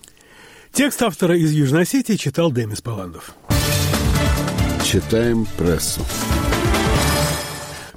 [0.72, 3.36] Текст автора из Южной Осетии читал Демис Паландов.
[4.84, 6.02] Читаем прессу.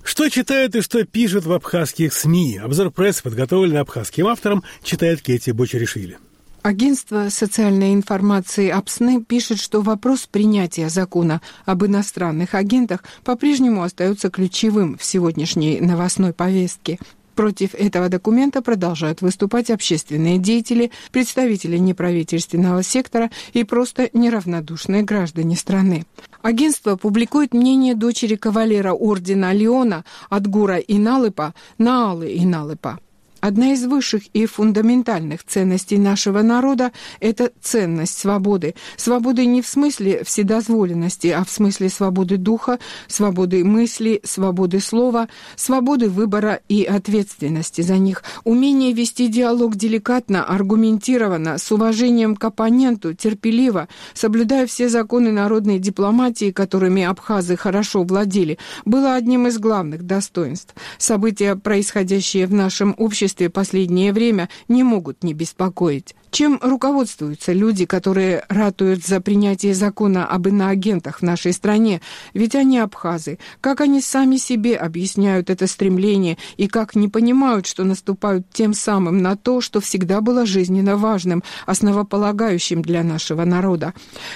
[0.02, 2.58] Что читают и что пишут в абхазских СМИ?
[2.58, 6.18] Обзор прессы, подготовленный абхазским автором, читает Кетти Бочеришвили.
[6.66, 14.98] Агентство социальной информации АПСНы пишет, что вопрос принятия закона об иностранных агентах по-прежнему остается ключевым
[14.98, 16.98] в сегодняшней новостной повестке.
[17.36, 26.04] Против этого документа продолжают выступать общественные деятели, представители неправительственного сектора и просто неравнодушные граждане страны.
[26.42, 32.98] Агентство публикует мнение дочери кавалера ордена Леона Адгура Иналыпа Наалы Иналыпа.
[33.40, 38.74] Одна из высших и фундаментальных ценностей нашего народа– это ценность свободы.
[38.96, 42.78] Свободы не в смысле вседозволенности, а в смысле свободы духа,
[43.08, 48.24] свободы мысли, свободы слова, свободы выбора и ответственности за них.
[48.44, 56.52] Умение вести диалог деликатно, аргументированно, с уважением к оппоненту, терпеливо, соблюдая все законы народной дипломатии,
[56.52, 60.74] которыми абхазы хорошо владели, было одним из главных достоинств.
[60.96, 66.14] События, происходящие в нашем обществе, обществе последнее время не могут не беспокоить.
[66.30, 72.00] Чем руководствуются люди, которые ратуют за принятие закона об иноагентах в нашей стране?
[72.34, 73.38] Ведь они абхазы.
[73.60, 79.22] Как они сами себе объясняют это стремление и как не понимают, что наступают тем самым
[79.22, 83.94] на то, что всегда было жизненно важным, основополагающим для нашего народа?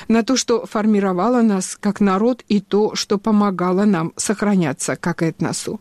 [0.09, 5.81] На то, что формировало нас как народ и то, что помогало нам сохраняться как этносу.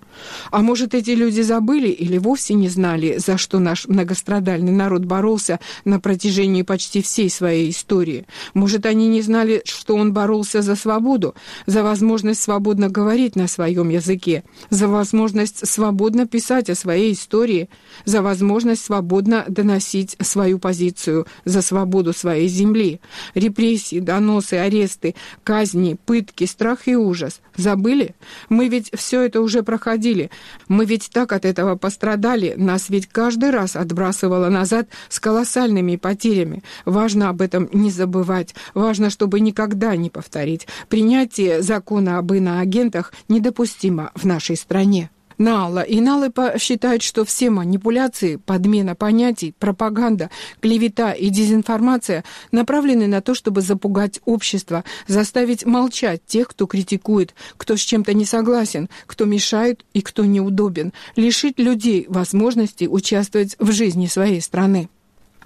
[0.52, 5.60] А может, эти люди забыли или вовсе не знали, за что наш многострадальный народ боролся
[5.86, 8.26] на протяжении почти всей своей истории.
[8.54, 11.36] Может, они не знали, что он боролся за свободу,
[11.66, 17.70] за возможность свободно говорить на своем языке, за возможность свободно писать о своей истории,
[18.06, 23.00] за возможность свободно доносить свою позицию, за свободу своей земли.
[23.34, 27.42] Репрессии, доносы, аресты, казни, пытки, страх и ужас.
[27.56, 28.16] Забыли?
[28.50, 30.30] Мы ведь все это уже проходили.
[30.68, 32.54] Мы ведь так от этого пострадали.
[32.58, 36.64] Нас ведь каждый раз отбрасывало назад с колоссальными потерями.
[36.86, 38.56] Важно об этом не забывать.
[38.74, 40.68] Важно, чтобы никогда не повторить.
[40.88, 45.10] Принятие закона об иноагентах недопустимо в нашей стране.
[45.40, 45.80] Нала.
[45.80, 50.30] И Налыпа считает, что все манипуляции, подмена понятий, пропаганда,
[50.60, 57.78] клевета и дезинформация направлены на то, чтобы запугать общество, заставить молчать тех, кто критикует, кто
[57.78, 64.06] с чем-то не согласен, кто мешает и кто неудобен, лишить людей возможности участвовать в жизни
[64.06, 64.90] своей страны.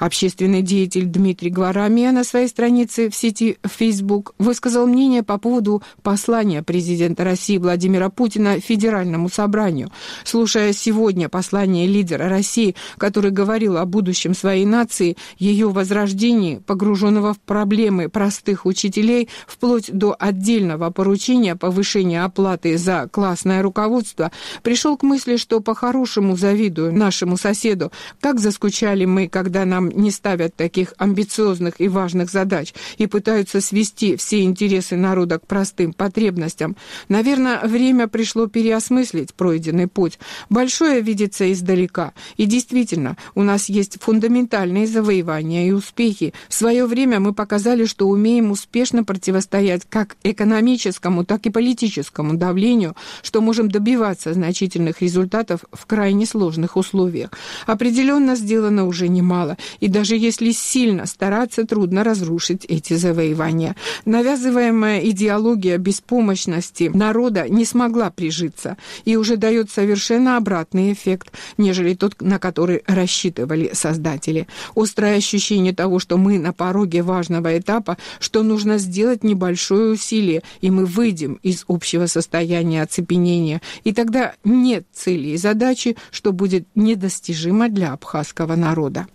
[0.04, 6.62] Общественный деятель Дмитрий Гварамия на своей странице в сети Facebook высказал мнение по поводу послания
[6.62, 9.92] президента России Владимира Путина Федеральному собранию.
[10.26, 17.40] Слушая сегодня послание лидера России, который говорил о будущем своей нации, ее возрождении, погруженного в
[17.40, 24.34] проблемы простых учителей, вплоть до отдельного поручения повышения оплаты за классное руководство,
[24.64, 30.56] пришел к мысли, что по-хорошему завидую нашему соседу, как заскучали мы, когда нам не ставят
[30.56, 36.76] таких амбициозных и важных задач и пытаются свести все интересы народа к простым потребностям.
[37.10, 40.20] Наверное, время пришло переосмыслить пройденный путь.
[40.50, 42.14] Большое видится издалека.
[42.38, 46.34] И действительно, у нас есть фундаментальные завоевания и успехи.
[46.50, 52.96] В свое время мы показали, что умеем успешно противостоять как экономическому, так и политическому давлению,
[53.22, 57.30] что можем добиваться значительных результатов в крайне сложных условиях.
[57.66, 63.76] Определенно сделано уже немало, и даже если сильно стараться, трудно разрушить эти завоевания.
[64.06, 72.22] Навязываемая идеология беспомощности народа не смогла прижиться и уже дает совершенно обратный эффект, нежели тот,
[72.22, 74.48] на который рассчитывали создатели.
[74.76, 80.72] Острое ощущение того, что мы на пороге важного этапа, что нужно сделать небольшое усилие, и
[80.72, 83.62] мы выйдем из общего состояния оцепенения.
[83.84, 89.08] И тогда нет цели и задачи, что будет недостижимо для абхазского народа.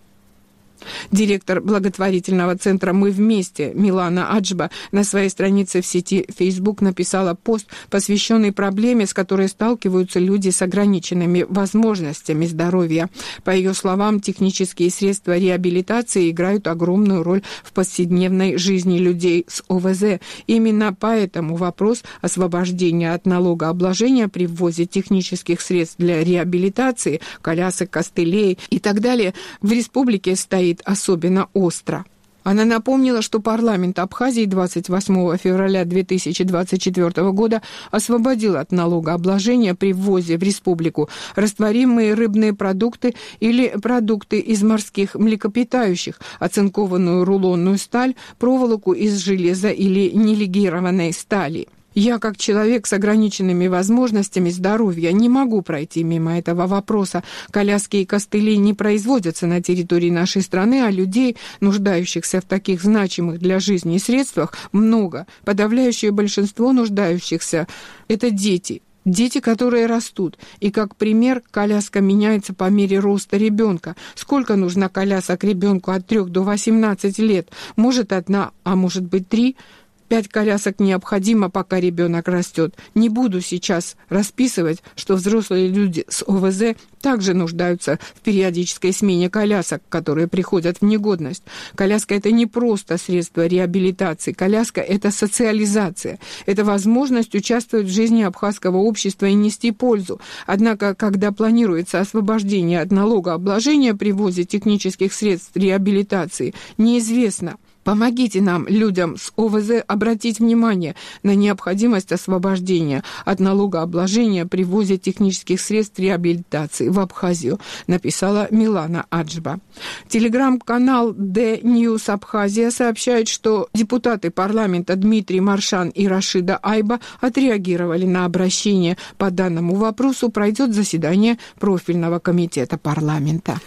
[1.11, 7.67] Директор благотворительного центра «Мы вместе» Милана Аджба на своей странице в сети Facebook написала пост,
[7.89, 13.09] посвященный проблеме, с которой сталкиваются люди с ограниченными возможностями здоровья.
[13.43, 20.19] По ее словам, технические средства реабилитации играют огромную роль в повседневной жизни людей с ОВЗ.
[20.47, 28.79] Именно поэтому вопрос освобождения от налогообложения при ввозе технических средств для реабилитации, колясок, костылей и
[28.79, 32.05] так далее в республике стоит стоит особенно остро.
[32.43, 37.61] Она напомнила, что парламент Абхазии 28 февраля 2024 года
[37.91, 46.19] освободил от налогообложения при ввозе в республику растворимые рыбные продукты или продукты из морских млекопитающих,
[46.39, 54.49] оцинкованную рулонную сталь, проволоку из железа или нелегированной стали– я, как человек с ограниченными возможностями
[54.49, 57.23] здоровья, не могу пройти мимо этого вопроса.
[57.51, 63.39] Коляски и костыли не производятся на территории нашей страны, а людей, нуждающихся в таких значимых
[63.39, 65.25] для жизни средствах, много.
[65.45, 67.67] Подавляющее большинство нуждающихся–
[68.07, 70.37] это дети, Дети, которые растут.
[70.59, 73.95] И как пример, коляска меняется по мере роста ребенка.
[74.13, 77.49] Сколько нужно колясок ребенку от 3 до 18 лет?
[77.75, 79.55] Может, одна, а может быть, три–
[80.09, 82.73] Пять колясок необходимо, пока ребенок растет.
[82.95, 89.83] Не буду сейчас расписывать, что взрослые люди с ОВЗ также нуждаются в периодической смене колясок,
[89.87, 91.43] которые приходят в негодность.
[91.75, 94.31] Коляска– это не просто средство реабилитации.
[94.31, 96.17] Коляска– это социализация.
[96.47, 100.19] Это возможность участвовать в жизни абхазского общества и нести пользу.
[100.47, 109.17] Однако, когда планируется освобождение от налогообложения при ввозе технических средств реабилитации, неизвестно– Помогите нам, людям
[109.17, 116.99] с ОВЗ, обратить внимание на необходимость освобождения от налогообложения при ввозе технических средств реабилитации в
[116.99, 119.59] Абхазию, написала Милана Аджба.
[120.07, 128.25] Телеграм-канал The News Абхазия сообщает, что депутаты парламента Дмитрий Маршан и Рашида Айба отреагировали на
[128.25, 128.97] обращение.
[129.17, 133.59] По данному вопросу пройдет заседание профильного комитета парламента.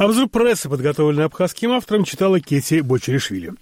[0.00, 3.52] Обзор прессы, подготовленный абхазским автором, читала Кети Бочеришвили.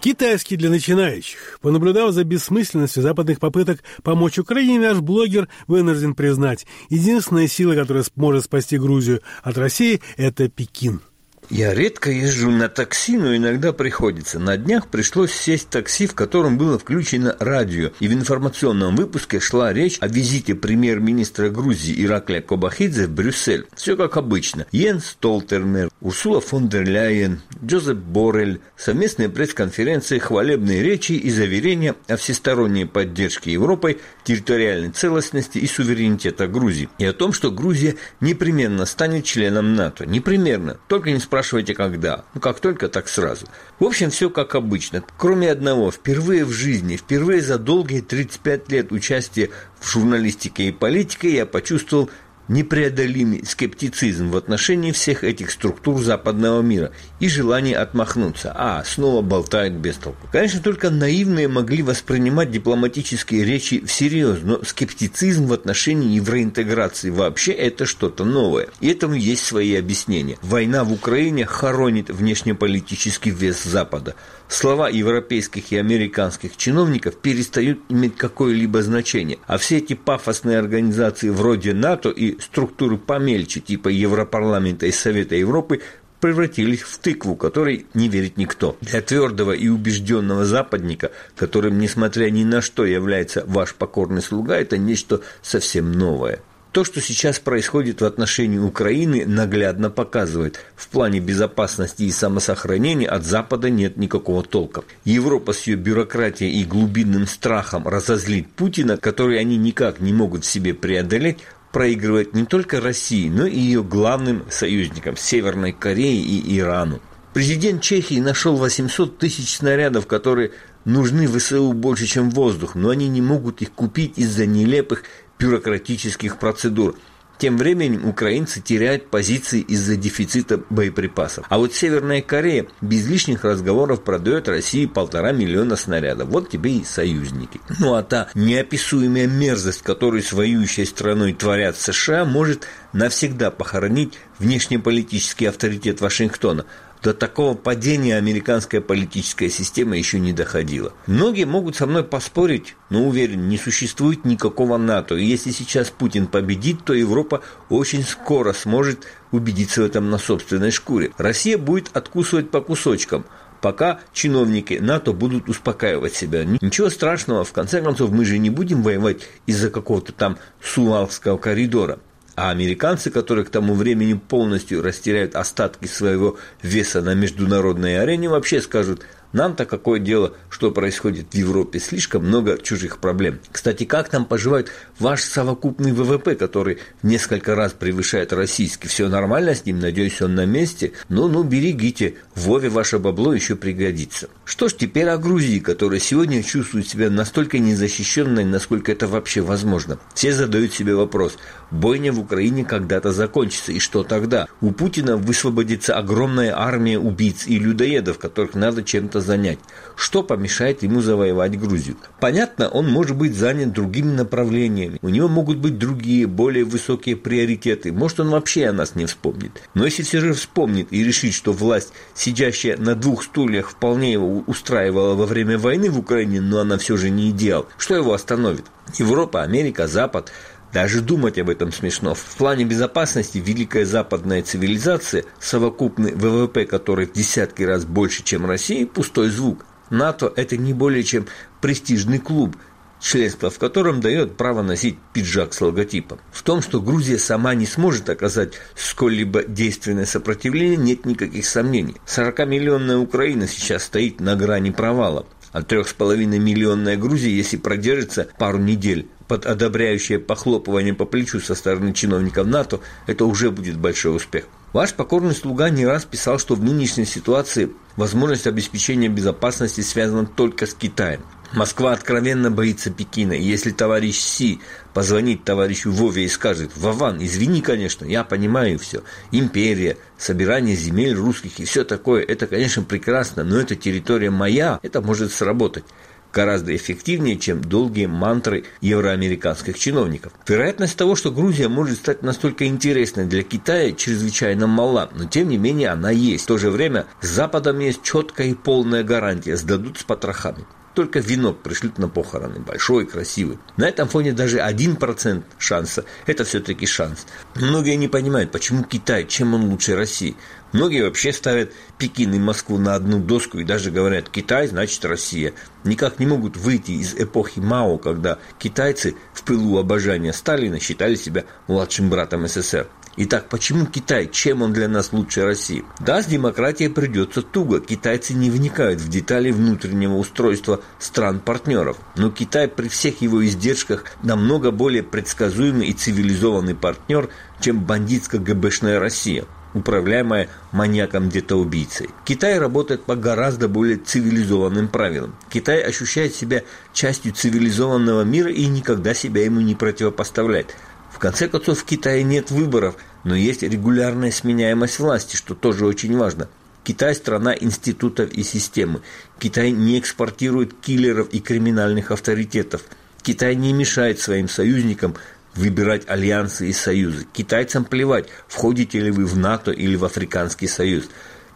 [0.00, 1.58] Китайский для начинающих.
[1.60, 8.44] Понаблюдав за бессмысленностью западных попыток помочь Украине, наш блогер вынужден признать, единственная сила, которая может
[8.44, 11.02] спасти Грузию от России, это Пекин.
[11.50, 14.38] Я редко езжу на такси, но иногда приходится.
[14.38, 19.40] На днях пришлось сесть в такси, в котором было включено радио, и в информационном выпуске
[19.40, 23.66] шла речь о визите премьер-министра Грузии Ираклия Кобахидзе в Брюссель.
[23.74, 24.64] Все как обычно.
[24.70, 32.16] Йен Столтермер, Урсула фон дер Ляйен, Джозеп Борель, совместные пресс-конференции, хвалебные речи и заверения о
[32.16, 36.88] всесторонней поддержке Европой территориальной целостности и суверенитета Грузии.
[36.98, 40.06] И о том, что Грузия непременно станет членом НАТО.
[40.06, 40.78] Непременно.
[40.86, 42.24] Только не спрашивайте спрашиваете, когда.
[42.34, 43.46] Ну, как только, так сразу.
[43.78, 45.02] В общем, все как обычно.
[45.16, 49.48] Кроме одного, впервые в жизни, впервые за долгие 35 лет участия
[49.80, 52.10] в журналистике и политике я почувствовал
[52.48, 58.52] непреодолимый скептицизм в отношении всех этих структур западного мира и желание отмахнуться.
[58.54, 60.28] А, снова болтают без толку.
[60.32, 67.86] Конечно, только наивные могли воспринимать дипломатические речи всерьез, но скептицизм в отношении евроинтеграции вообще это
[67.86, 68.68] что-то новое.
[68.80, 70.38] И этому есть свои объяснения.
[70.42, 74.14] Война в Украине хоронит внешнеполитический вес Запада
[74.50, 79.38] слова европейских и американских чиновников перестают иметь какое-либо значение.
[79.46, 85.80] А все эти пафосные организации вроде НАТО и структуры помельче, типа Европарламента и Совета Европы,
[86.20, 88.76] превратились в тыкву, которой не верит никто.
[88.82, 94.76] Для твердого и убежденного западника, которым, несмотря ни на что, является ваш покорный слуга, это
[94.76, 96.40] нечто совсем новое.
[96.72, 103.24] То, что сейчас происходит в отношении Украины, наглядно показывает, в плане безопасности и самосохранения от
[103.24, 104.84] Запада нет никакого толка.
[105.04, 110.48] Европа с ее бюрократией и глубинным страхом разозлить Путина, который они никак не могут в
[110.48, 111.38] себе преодолеть,
[111.72, 117.00] проигрывает не только России, но и ее главным союзникам– Северной Корее и Ирану.
[117.32, 120.52] Президент Чехии нашел 800 тысяч снарядов, которые
[120.84, 125.04] нужны ВСУ больше, чем воздух, но они не могут их купить из-за нелепых
[125.40, 126.96] бюрократических процедур.
[127.38, 131.46] Тем временем украинцы теряют позиции из-за дефицита боеприпасов.
[131.48, 136.28] А вот Северная Корея без лишних разговоров продает России полтора миллиона снарядов.
[136.28, 137.58] Вот тебе и союзники.
[137.78, 145.48] Ну а та неописуемая мерзость, которую с воюющей страной творят США, может навсегда похоронить внешнеполитический
[145.48, 146.66] авторитет Вашингтона
[147.02, 150.92] до такого падения американская политическая система еще не доходила.
[151.06, 155.16] Многие могут со мной поспорить, но уверен, не существует никакого НАТО.
[155.16, 160.70] И если сейчас Путин победит, то Европа очень скоро сможет убедиться в этом на собственной
[160.70, 161.12] шкуре.
[161.16, 163.24] Россия будет откусывать по кусочкам–
[163.60, 166.44] пока чиновники НАТО будут успокаивать себя.
[166.44, 172.00] Ничего страшного, в конце концов, мы же не будем воевать из-за какого-то там Сувалского коридора.
[172.40, 178.62] А американцы, которые к тому времени полностью растеряют остатки своего веса на международной арене, вообще
[178.62, 181.78] скажут– нам-то какое дело, что происходит в Европе?
[181.78, 183.38] Слишком много чужих проблем.
[183.52, 188.88] Кстати, как там поживает ваш совокупный ВВП, который несколько раз превышает российский?
[188.88, 189.78] Все нормально с ним?
[189.78, 190.92] Надеюсь, он на месте?
[191.08, 192.16] Ну-ну, берегите.
[192.34, 194.28] Вове ваше бабло еще пригодится.
[194.44, 200.00] Что ж, теперь о Грузии, которая сегодня чувствует себя настолько незащищенной, насколько это вообще возможно.
[200.14, 201.36] Все задают себе вопрос.
[201.70, 203.72] Бойня в Украине когда-то закончится.
[203.72, 204.48] И что тогда?
[204.60, 209.58] У Путина высвободится огромная армия убийц и людоедов, которых надо чем-то занять.
[209.94, 211.96] Что помешает ему завоевать Грузию?
[212.18, 214.98] Понятно, он может быть занят другими направлениями.
[215.02, 217.92] У него могут быть другие, более высокие приоритеты.
[217.92, 219.52] Может, он вообще о нас не вспомнит.
[219.74, 224.42] Но если все же вспомнит и решит, что власть, сидящая на двух стульях, вполне его
[224.46, 228.64] устраивала во время войны в Украине, но она все же не идеал, что его остановит?
[228.98, 230.32] Европа, Америка, Запад–
[230.72, 232.14] даже думать об этом смешно.
[232.14, 238.86] В плане безопасности великая западная цивилизация, совокупный ВВП который в десятки раз больше, чем Россия,
[238.86, 239.64] пустой звук.
[239.90, 241.26] НАТО– это не более чем
[241.60, 242.56] престижный клуб,
[243.00, 246.20] членство в котором дает право носить пиджак с логотипом.
[246.30, 251.96] В том, что Грузия сама не сможет оказать сколь-либо действенное сопротивление, нет никаких сомнений.
[252.06, 259.08] 40-миллионная Украина сейчас стоит на грани провала, а 3,5 миллионная Грузия, если продержится пару недель,
[259.30, 264.46] под одобряющее похлопывание по плечу со стороны чиновников НАТО, это уже будет большой успех.
[264.72, 270.66] Ваш покорный слуга не раз писал, что в нынешней ситуации возможность обеспечения безопасности связана только
[270.66, 271.20] с Китаем.
[271.52, 274.60] Москва откровенно боится Пекина, и если товарищ Си
[274.94, 281.60] позвонит товарищу Вове и скажет «Вован, извини, конечно, я понимаю все, империя, собирание земель русских
[281.60, 285.84] и все такое, это, конечно, прекрасно, но это территория моя, это может сработать»
[286.32, 290.32] гораздо эффективнее, чем долгие мантры евроамериканских чиновников.
[290.46, 295.58] Вероятность того, что Грузия может стать настолько интересной для Китая, чрезвычайно мала, но тем не
[295.58, 296.44] менее она есть.
[296.44, 301.20] В то же время с Западом есть четкая и полная гарантия, сдадут с потрохами только
[301.20, 303.58] венок пришлют на похороны, большой, красивый.
[303.76, 307.26] На этом фоне даже один процент шанса– это все-таки шанс.
[307.54, 310.36] Многие не понимают, почему Китай, чем он лучше России.
[310.72, 315.52] Многие вообще ставят Пекин и Москву на одну доску и даже говорят «Китай значит Россия».
[315.82, 321.44] Никак не могут выйти из эпохи Мао, когда китайцы в пылу обожания Сталина считали себя
[321.66, 322.86] младшим братом СССР.
[323.16, 324.28] Итак, почему Китай?
[324.28, 325.84] Чем он для нас лучше России?
[325.98, 327.80] Да, с демократией придется туго.
[327.80, 331.96] Китайцы не вникают в детали внутреннего устройства стран-партнеров.
[332.16, 337.28] Но Китай при всех его издержках намного более предсказуемый и цивилизованный партнер,
[337.60, 339.44] чем бандитско-ГБшная Россия
[339.74, 342.10] управляемая маньяком где-то убийцей.
[342.24, 345.34] Китай работает по гораздо более цивилизованным правилам.
[345.48, 350.74] Китай ощущает себя частью цивилизованного мира и никогда себя ему не противопоставляет
[351.20, 356.48] конце концов, в Китае нет выборов, но есть регулярная сменяемость власти, что тоже очень важно.
[356.82, 359.02] Китай– страна институтов и системы.
[359.38, 362.82] Китай не экспортирует киллеров и криминальных авторитетов.
[363.22, 365.14] Китай не мешает своим союзникам
[365.54, 367.26] выбирать альянсы и союзы.
[367.32, 371.04] Китайцам плевать, входите ли вы в НАТО или в Африканский союз.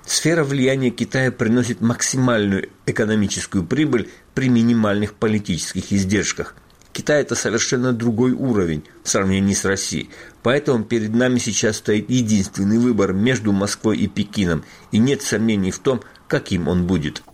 [0.04, 6.54] Сфера влияния Китая приносит максимальную экономическую прибыль при минимальных политических издержках–
[6.94, 10.10] Китай– это совершенно другой уровень в сравнении с Россией.
[10.44, 15.80] Поэтому перед нами сейчас стоит единственный выбор между Москвой и Пекином, и нет сомнений в
[15.80, 17.24] том, каким он будет.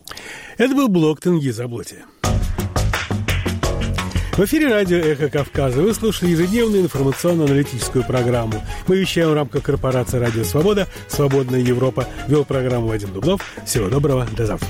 [0.56, 1.98] Это был блог Тенги Заботи.
[4.32, 8.64] В эфире радио «Эхо Кавказа» вы слушали ежедневную информационно-аналитическую программу.
[8.86, 12.08] Мы вещаем в рамках корпорации «Радио Свобода», «Свободная Европа».
[12.26, 13.42] Вел программу Вадим Дубнов.
[13.66, 14.68] Всего доброго, до завтра.